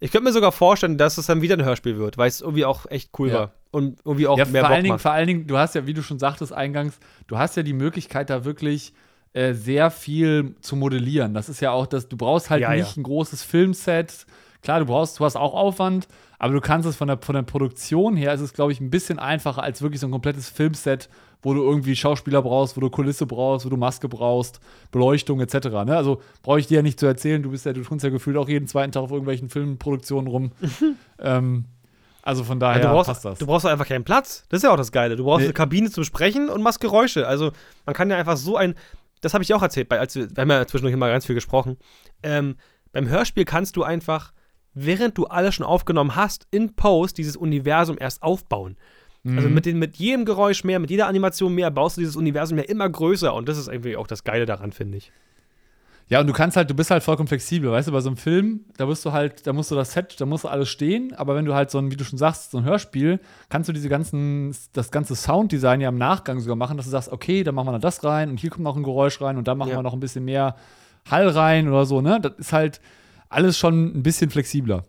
[0.00, 2.64] ich könnte mir sogar vorstellen, dass es dann wieder ein Hörspiel wird, weil es irgendwie
[2.66, 3.34] auch echt cool Ja.
[3.34, 3.52] war.
[3.70, 5.02] Und irgendwie auch Ja, mehr vor Bock allen, Dingen, macht.
[5.02, 7.72] vor allen Dingen, du hast ja, wie du schon sagtest eingangs, du hast ja die
[7.72, 8.92] Möglichkeit, da wirklich
[9.32, 11.32] äh, sehr viel zu modellieren.
[11.34, 14.26] Das ist ja auch das, du brauchst halt Ja, nicht ein großes Filmset.
[14.62, 17.42] Klar, du brauchst, du hast auch Aufwand, aber du kannst es von der, von der
[17.42, 21.08] Produktion her, ist es, glaube ich, ein bisschen einfacher als wirklich so ein komplettes Filmset,
[21.42, 24.60] wo du irgendwie Schauspieler brauchst, wo du Kulisse brauchst, wo du Maske brauchst,
[24.90, 25.68] Beleuchtung etc.
[25.86, 25.96] Ne?
[25.96, 28.36] Also brauche ich dir ja nicht zu erzählen, du bist ja, du tust ja gefühlt
[28.36, 30.52] auch jeden zweiten Tag auf irgendwelchen Filmproduktionen rum.
[31.20, 31.64] ähm,
[32.22, 33.38] also von daher Ja, du, brauchst, passt das.
[33.38, 34.44] du brauchst einfach keinen Platz.
[34.48, 35.16] Das ist ja auch das Geile.
[35.16, 35.46] Du brauchst Nee.
[35.46, 37.26] eine Kabine zum Sprechen und machst Geräusche.
[37.26, 37.52] Also
[37.86, 38.74] man kann ja einfach so ein.
[39.20, 41.34] Das habe ich auch erzählt, bei, als wir, wir haben ja zwischendurch immer ganz viel
[41.34, 41.76] gesprochen.
[42.22, 42.56] Ähm,
[42.92, 44.32] beim Hörspiel kannst du einfach,
[44.74, 48.76] während du alles schon aufgenommen hast, in Post dieses Universum erst aufbauen.
[49.32, 49.36] Mhm.
[49.38, 52.58] Also mit, den, mit jedem Geräusch mehr, mit jeder Animation mehr, baust du dieses Universum
[52.58, 53.32] ja immer größer.
[53.34, 55.12] Und das ist irgendwie auch das Geile daran, finde ich.
[56.10, 58.16] Ja, und du kannst halt, du bist halt vollkommen flexibel, weißt du, bei so einem
[58.16, 61.34] Film, da bist du halt, da musst du das Set, da muss alles stehen, aber
[61.34, 63.20] wenn du halt so ein, wie du schon sagst, so ein Hörspiel,
[63.50, 67.12] kannst du diese ganzen, das ganze Sounddesign ja im Nachgang sogar machen, dass du sagst,
[67.12, 69.46] okay, dann machen wir noch das rein und hier kommt noch ein Geräusch rein und
[69.48, 69.76] dann machen Ja.
[69.76, 70.56] wir noch ein bisschen mehr
[71.10, 72.18] Hall rein oder so, ne?
[72.22, 72.80] Das ist halt
[73.28, 74.84] alles schon ein bisschen flexibler.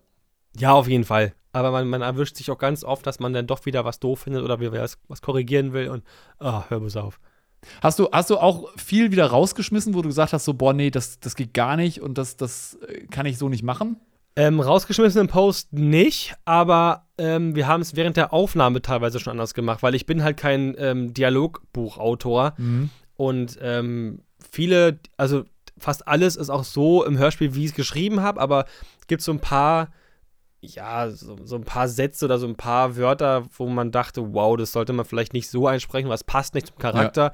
[0.57, 1.33] Ja, auf jeden Fall.
[1.52, 4.22] Aber man, man erwischt sich auch ganz oft, dass man dann doch wieder was doof
[4.22, 6.04] findet oder was, was korrigieren will und
[6.39, 7.20] ah, hör bloß auf.
[7.82, 10.91] Hast du, hast du auch viel wieder rausgeschmissen, wo du gesagt hast, so, boah, nee,
[10.91, 13.97] das, das geht gar nicht und das, das äh, kann ich so nicht machen?
[14.36, 19.32] Ähm, rausgeschmissen im Post nicht, aber ähm, wir haben es während der Aufnahme teilweise schon
[19.32, 22.54] anders gemacht, weil ich bin halt kein ähm, Dialogbuchautor
[23.18, 24.22] und ähm,
[24.52, 25.43] viele, also
[25.78, 28.66] fast alles ist auch so im Hörspiel, wie ich es geschrieben habe, aber
[29.02, 29.89] es gibt so ein paar,
[30.62, 34.57] ja, so, so ein paar Sätze oder so ein paar Wörter, wo man dachte, wow,
[34.57, 37.32] das sollte man vielleicht nicht so einsprechen, was passt nicht zum Charakter.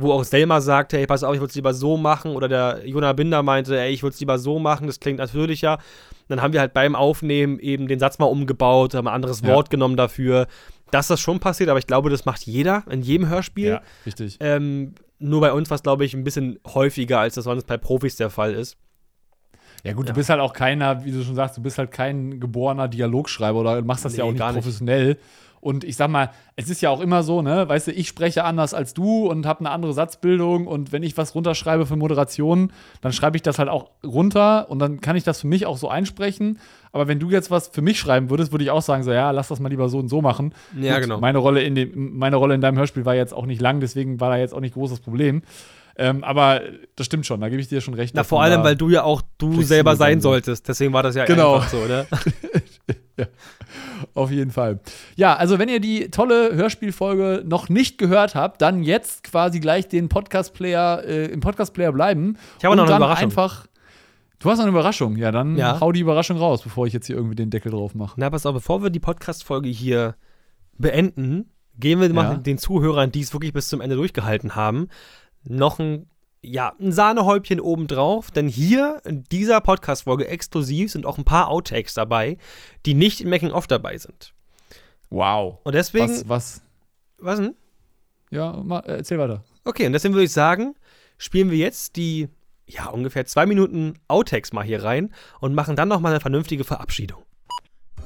[0.00, 2.36] Wo auch Selma sagte, hey, pass auf, ich würde es lieber so machen.
[2.36, 5.78] Oder der Jonah Binder meinte, ey, ich würde es lieber so machen, das klingt natürlicher.
[6.28, 9.48] Dann haben wir halt beim Aufnehmen eben den Satz mal umgebaut, haben ein anderes Ja.
[9.48, 10.46] Wort genommen dafür.
[10.92, 13.80] Dass das schon passiert, aber ich glaube, das macht jeder in jedem Hörspiel.
[14.06, 14.36] richtig.
[14.40, 17.76] Ähm, nur bei uns war es, glaube ich, ein bisschen häufiger, als das sonst bei
[17.76, 18.76] Profis der Fall ist.
[19.84, 20.12] Ja gut, Ja.
[20.12, 23.60] du bist halt auch keiner, wie du schon sagst, du bist halt kein geborener Dialogschreiber
[23.60, 24.62] oder machst das ja Nee, auch nicht gar nicht.
[24.62, 25.18] professionell.
[25.60, 28.44] Und ich sag mal, es ist ja auch immer so, ne, weißt du, ich spreche
[28.44, 32.72] anders als du und habe eine andere Satzbildung und wenn ich was runterschreibe für Moderationen,
[33.00, 35.76] dann schreibe ich das halt auch runter und dann kann ich das für mich auch
[35.76, 36.60] so einsprechen.
[36.92, 39.32] Aber wenn du jetzt was für mich schreiben würdest, würde ich auch sagen, so, ja,
[39.32, 40.54] lass das mal lieber so und so machen.
[40.80, 41.18] Ja, Gut, genau.
[41.20, 44.20] Meine Rolle, in dem, meine Rolle in deinem Hörspiel war jetzt auch nicht lang, deswegen
[44.20, 45.42] war da jetzt auch nicht großes Problem.
[46.00, 46.60] Ähm, aber
[46.94, 48.14] das stimmt schon, da gebe ich dir schon recht.
[48.14, 50.32] Na, vor allem, weil du ja auch du selber sein sein soll.
[50.34, 50.68] solltest.
[50.68, 51.56] Deswegen war das ja Genau.
[51.56, 52.06] einfach so, ne?
[54.14, 54.80] Auf jeden Fall.
[55.16, 59.88] Ja, also wenn ihr die tolle Hörspielfolge noch nicht gehört habt, dann jetzt quasi gleich
[59.88, 62.36] den Podcast-Player, äh, im Podcast-Player bleiben.
[62.58, 63.24] Ich habe noch eine dann Überraschung.
[63.24, 63.66] einfach.
[64.38, 65.80] Du hast noch eine Überraschung, ja, dann Ja.
[65.80, 68.14] hau die Überraschung raus, bevor ich jetzt hier irgendwie den Deckel drauf mache.
[68.20, 70.14] Na, pass auf, bevor wir die Podcast-Folge hier
[70.78, 72.34] beenden, gehen wir mal Ja.
[72.36, 74.88] den Zuhörern, die es wirklich bis zum Ende durchgehalten haben,
[75.48, 76.08] noch ein,
[76.42, 78.30] ja, ein Sahnehäubchen obendrauf.
[78.30, 82.38] Denn hier in dieser Podcast-Folge exklusiv sind auch ein paar Outtakes dabei,
[82.86, 84.34] die nicht im Making-of dabei sind.
[85.10, 85.58] Wow.
[85.64, 86.08] Und deswegen.
[86.08, 86.62] Was, was?
[87.18, 87.54] was denn?
[88.30, 89.44] Ja, mal, äh, erzähl weiter.
[89.64, 90.74] Okay, und deswegen würde ich sagen,
[91.16, 92.28] spielen wir jetzt die
[92.68, 97.22] ja, ungefähr zwei Minuten Outtakes mal hier rein und machen dann nochmal eine vernünftige Verabschiedung.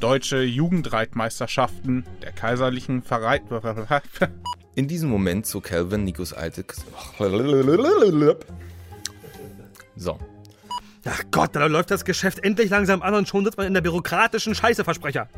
[0.00, 3.42] Deutsche Jugendreitmeisterschaften der kaiserlichen Verreit.
[4.74, 6.64] In diesem Moment zog Calvin Nikos alte.
[9.96, 10.18] So.
[11.04, 13.80] Ach Gott, da läuft das Geschäft endlich langsam an und schon sitzt man in der
[13.82, 15.28] bürokratischen Scheißeversprecher.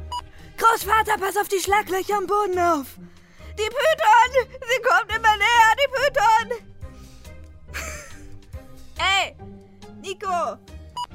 [0.59, 2.87] Großvater, pass auf die Schlaglöcher am Boden auf.
[3.59, 4.59] Die Python!
[4.61, 6.67] Sie kommt immer näher, die Python!
[8.99, 9.35] Ey,
[10.03, 10.59] Nico!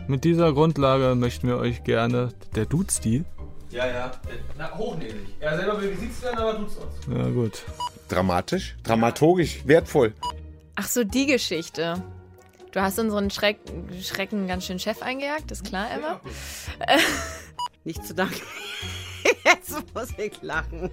[0.07, 2.33] Mit dieser Grundlage möchten wir euch gerne.
[2.55, 3.23] Der duzt die?
[3.69, 4.11] Ja, ja.
[4.57, 5.35] Na, hochnäsig.
[5.39, 7.15] Er selber will gesiezt werden, aber tut's uns.
[7.15, 7.63] Ja, gut.
[8.09, 10.13] Dramatisch, dramaturgisch, wertvoll.
[10.75, 12.01] Ach so, die Geschichte.
[12.71, 13.59] Du hast unseren Schreck
[14.01, 16.19] Schrecken ganz schön Chef eingejagt, ist klar, Emma?
[17.83, 18.41] Nicht zu danken.
[19.45, 20.89] Jetzt muss ich lachen.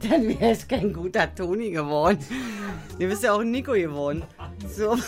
[0.00, 2.18] Dann wäre es kein guter Toni geworden.
[2.98, 4.22] Du bist ja auch ein Nico geworden.
[4.68, 4.96] So.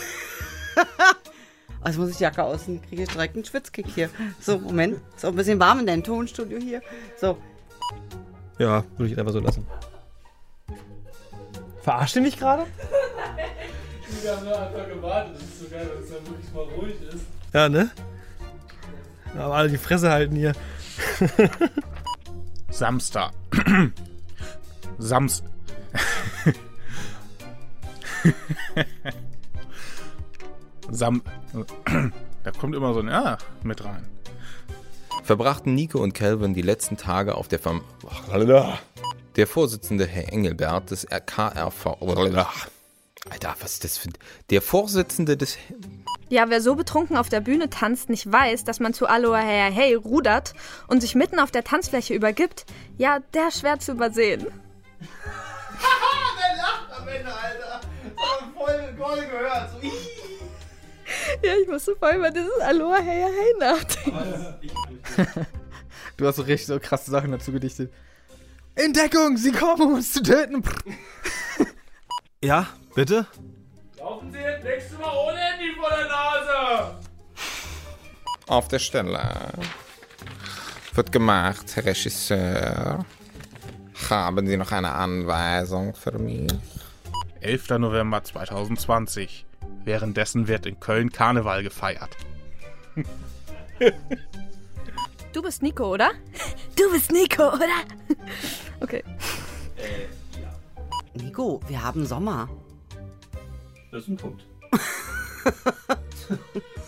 [1.81, 4.09] Also muss ich die Jacke außen, kriege ich direkt einen Schwitzkick hier.
[4.41, 4.99] So, Moment.
[5.15, 6.81] Ist auch ein bisschen warm in deinem Tonstudio hier.
[7.15, 7.37] So.
[8.57, 9.67] Ja, würde ich einfach so lassen.
[11.85, 12.65] Verarscht ihr mich gerade?
[14.23, 15.35] Wir haben nur einfach gewartet.
[15.35, 17.25] Das ist so geil, wenn es dann wirklich mal ruhig ist.
[17.53, 17.91] Ja, ne?
[19.37, 20.53] Aber alle die Fresse halten hier.
[22.71, 23.33] Samstag.
[24.97, 25.43] Samst.
[30.89, 31.21] Sam.
[32.43, 34.07] Da kommt immer so ein Ja mit rein.
[35.23, 37.81] Verbrachten Nico und Calvin die letzten Tage auf der Fam
[39.35, 41.97] Der Vorsitzende Herr Engelbert des KRV.
[43.29, 44.09] Alter, was ist das für.
[44.49, 45.57] Der Vorsitzende des.
[46.29, 49.73] Ja, wer so betrunken auf der Bühne tanzt, nicht weiß, dass man zu Aloha Hey
[49.73, 50.53] Hey rudert
[50.87, 52.65] und sich mitten auf der Tanzfläche übergibt,
[52.97, 54.41] ja, der ist schwer zu übersehen.
[54.99, 57.81] der lacht am Ende, Alter.
[58.15, 59.69] Das hat voll Gold gehört.
[59.71, 59.87] So,
[61.45, 64.55] Ja, ich musste voll über dieses Aloha Hey Hey nachdenken.
[66.17, 67.91] Du hast so richtig so krasse Sachen dazu gedichtet.
[68.75, 70.63] Entdeckung, sie kommen, um uns zu töten.
[72.43, 73.25] Ja, bitte?
[73.97, 76.99] Laufen Sie jetzt nächstes Mal ohne Handy vor der Nase!
[78.45, 79.51] Auf der Stelle.
[80.93, 83.03] Wird gemacht, Herr Regisseur.
[84.09, 86.53] Haben Sie noch eine Anweisung für mich?
[87.41, 87.69] 11.
[87.79, 89.45] November 2020.
[89.83, 92.15] Währenddessen wird in Köln Karneval gefeiert.
[95.35, 96.11] Du bist Nico, oder?
[96.77, 97.67] Du bist Nico, oder?
[98.79, 99.03] Okay.
[101.13, 102.47] Nico, wir haben Sommer.
[103.91, 104.45] Das ist ein Punkt.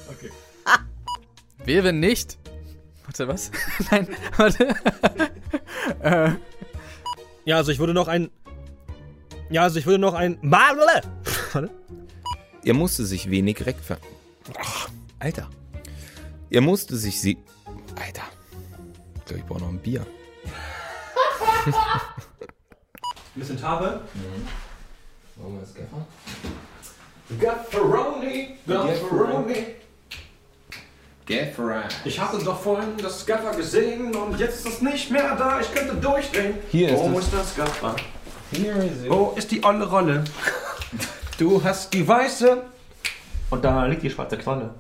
[0.07, 0.31] okay.
[1.65, 2.39] Wer, wenn nicht?
[3.03, 3.51] Warte, was?
[3.91, 4.73] Nein, warte.
[6.01, 6.31] äh.
[7.43, 8.29] Ja, also ich würde noch ein.
[9.49, 10.39] Ja, also ich würde noch ein.
[10.41, 11.69] Warte.
[12.63, 13.97] Er musste sich wenig rechtfer...
[14.57, 14.89] Ach,
[15.19, 15.49] Alter.
[16.49, 17.37] Er musste sich sie...
[17.99, 18.23] Alter.
[19.27, 20.05] Ich glaube, ich brauche noch ein Bier.
[21.65, 21.73] Ein
[23.35, 23.99] bisschen Tabe.
[24.13, 24.47] Mhm.
[25.43, 26.05] Wollen wir das Gaffer?
[27.37, 29.65] Gafferoni, Gafferoni.
[31.25, 31.83] Gaffer.
[32.05, 35.59] Ich hatte doch vorhin das Gaffer gesehen und jetzt ist es nicht mehr da.
[35.59, 36.55] Ich könnte durchdrehen.
[36.71, 37.25] Hier ist Wo es.
[37.25, 37.97] ist das Gaffer?
[38.53, 39.09] Hier ist es.
[39.09, 40.23] Wo ist die olle Rolle?
[41.37, 42.63] Du hast die weiße
[43.51, 44.73] und da liegt die schwarze Knolle.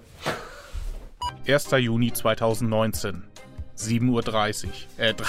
[1.47, 1.69] 1.
[1.77, 3.23] Juni 2019.
[3.77, 4.71] 7.30 Uhr.
[4.97, 5.13] Äh,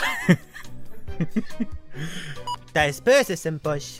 [2.75, 3.99] Da ist Böses im Busch.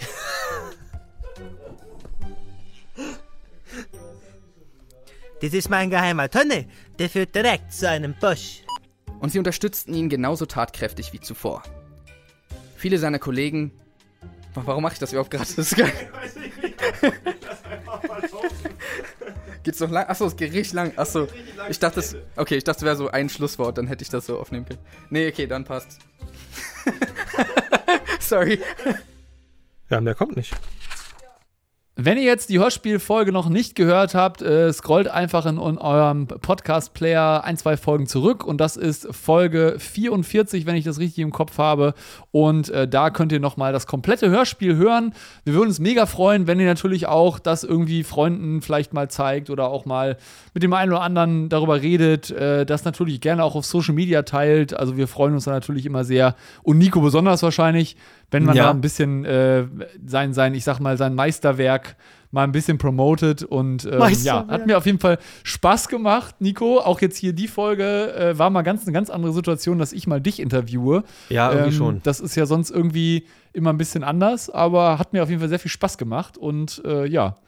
[5.41, 6.67] Das ist mein geheimer Tunnel.
[6.99, 8.63] Der führt direkt zu einem Busch.
[9.21, 11.63] Und sie unterstützten ihn genauso tatkräftig wie zuvor.
[12.77, 13.73] Viele seiner Kollegen.
[14.55, 15.45] Wa- Warum mache ich das überhaupt gerade?
[15.47, 15.93] Das ist geil.
[19.69, 20.07] Geht's noch lang?
[20.09, 20.95] Achso, es geht richtig lang.
[20.97, 21.29] Achso.
[21.69, 24.25] Ich dachte, es, okay, ich dachte, es wäre so ein Schlusswort, dann hätte ich das
[24.25, 24.79] so aufnehmen können.
[25.11, 25.99] Nee, okay, dann passt.
[28.19, 28.63] Sorry.
[29.91, 30.55] Ja, mehr kommt nicht.
[32.01, 37.43] Wenn ihr jetzt die Hörspielfolge noch nicht gehört habt, äh, scrollt einfach in, eurem Podcast-Player
[37.43, 41.59] ein, zwei Folgen zurück und das ist Folge 44, wenn ich das richtig im Kopf
[41.59, 41.95] habe.
[42.31, 45.13] Und äh, da könnt ihr nochmal das komplette Hörspiel hören.
[45.45, 49.51] Wir würden uns mega freuen, wenn ihr natürlich auch das irgendwie Freunden vielleicht mal zeigt
[49.51, 50.19] oder auch mal
[50.55, 54.23] mit dem einen oder anderen darüber redet, äh, das natürlich gerne auch auf Social Media
[54.23, 54.73] teilt.
[54.73, 57.97] Also wir freuen uns da natürlich immer sehr und Nico besonders wahrscheinlich,
[58.31, 58.65] wenn man Ja.
[58.65, 59.65] da ein bisschen äh,
[60.07, 61.97] sein, sein, ich sag mal, sein Meisterwerk
[62.31, 66.79] mal ein bisschen promotet und ähm, ja, hat mir auf jeden Fall Spaß gemacht, Nico.
[66.79, 70.07] Auch jetzt hier die Folge äh, war mal ganz eine ganz andere Situation, dass ich
[70.07, 71.05] mal dich interviewe.
[71.31, 72.01] Ja, irgendwie schon.
[72.03, 75.49] Das ist ja sonst irgendwie immer ein bisschen anders, aber hat mir auf jeden Fall
[75.49, 77.39] sehr viel Spaß gemacht und äh, ja.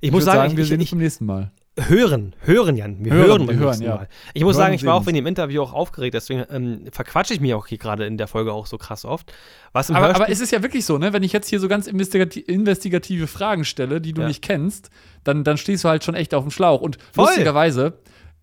[0.00, 1.50] Ich muss würd sagen, wir ich- sehen uns ich- beim nächsten Mal.
[1.78, 3.02] Hören, hören, Jan.
[3.04, 3.94] Wir Hören, hören, wir hören, ja.
[3.94, 4.08] Mal.
[4.34, 7.32] Ich muss Hören sagen, ich war auch in dem Interview auch aufgeregt, deswegen ähm, verquatsche
[7.32, 9.32] ich mich auch hier gerade in der Folge auch so krass oft.
[9.72, 11.12] Was im Aber, Hörspiel- aber es ist ja wirklich so, ne?
[11.12, 14.26] Wenn ich jetzt hier so ganz investigati investigative Fragen stelle, die du Ja.
[14.28, 14.90] nicht kennst,
[15.22, 16.80] dann, dann stehst du halt schon echt auf dem Schlauch.
[16.82, 17.26] Und Voll.
[17.26, 17.98] lustigerweise,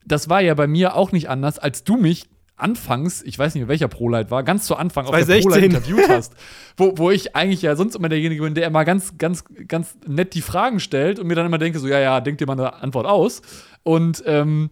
[0.05, 3.61] das war ja bei mir auch nicht anders, als du mich anfangs, ich weiß nicht
[3.61, 5.51] mehr welcher ProLight war, ganz zu Anfang auf der 2016.
[5.51, 6.33] ProLight interviewt hast,
[6.75, 10.33] wo, wo ich eigentlich ja sonst immer derjenige bin, der immer ganz, ganz, ganz nett
[10.33, 12.73] die Fragen stellt und mir dann immer denke, so, ja, ja, denk dir mal eine
[12.73, 13.41] Antwort aus.
[13.83, 14.71] Und ähm,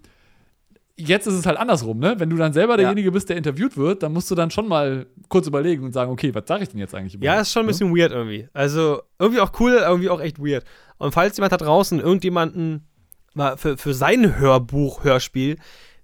[0.98, 2.16] jetzt ist es halt andersrum, ne?
[2.18, 5.06] Wenn du dann selber derjenige bist, der interviewt wird, dann musst du dann schon mal
[5.30, 7.68] kurz überlegen und sagen, okay, was sage ich denn jetzt eigentlich Ja, ist schon ein
[7.68, 8.48] bisschen weird irgendwie.
[8.54, 10.64] Also irgendwie auch cool, irgendwie auch echt weird.
[10.98, 12.88] Und falls jemand da draußen irgendjemanden
[13.34, 15.58] mal für, für sein Hörbuch, Hörspiel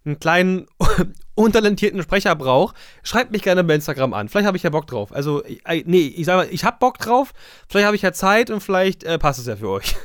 [0.05, 0.67] einen kleinen
[1.35, 4.29] untalentierten Sprecher braucht, schreibt mich gerne bei Instagram an.
[4.29, 5.13] Vielleicht habe ich ja Bock drauf.
[5.13, 7.33] Also, äh, nee, ich sage mal, ich habe Bock drauf.
[7.67, 9.95] Vielleicht habe ich ja Zeit und vielleicht äh, passt es ja für euch.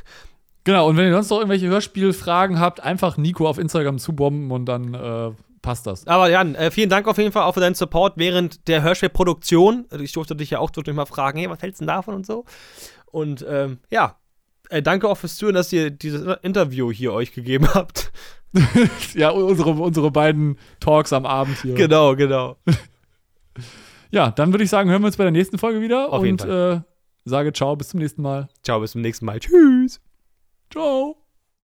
[0.64, 4.66] Genau, und wenn ihr sonst noch irgendwelche Hörspielfragen habt, einfach Nico auf Instagram zubomben und
[4.66, 5.30] dann äh,
[5.62, 6.08] passt das.
[6.08, 9.86] Aber Jan, äh, vielen Dank auf jeden Fall auch für deinen Support während der Hörspielproduktion.
[9.90, 12.14] Also Ich durfte dich ja auch durch mal fragen, hey, was hältst du denn davon
[12.14, 12.44] und so.
[13.06, 14.16] Und ähm, ja,
[14.70, 18.12] äh, danke auch fürs Zuhören, dass ihr dieses Interview hier euch gegeben habt.
[19.14, 21.74] ja, unsere, unsere beiden Talks am Abend hier.
[21.74, 22.56] Genau, genau.
[24.10, 26.40] Ja, dann würde ich sagen, hören wir uns bei der nächsten Folge wieder Auf jeden
[26.40, 26.80] und äh,
[27.24, 28.48] sage ciao, bis zum nächsten Mal.
[28.62, 29.40] Ciao, bis zum nächsten Mal.
[29.40, 30.00] Tschüss.
[30.70, 31.25] Ciao.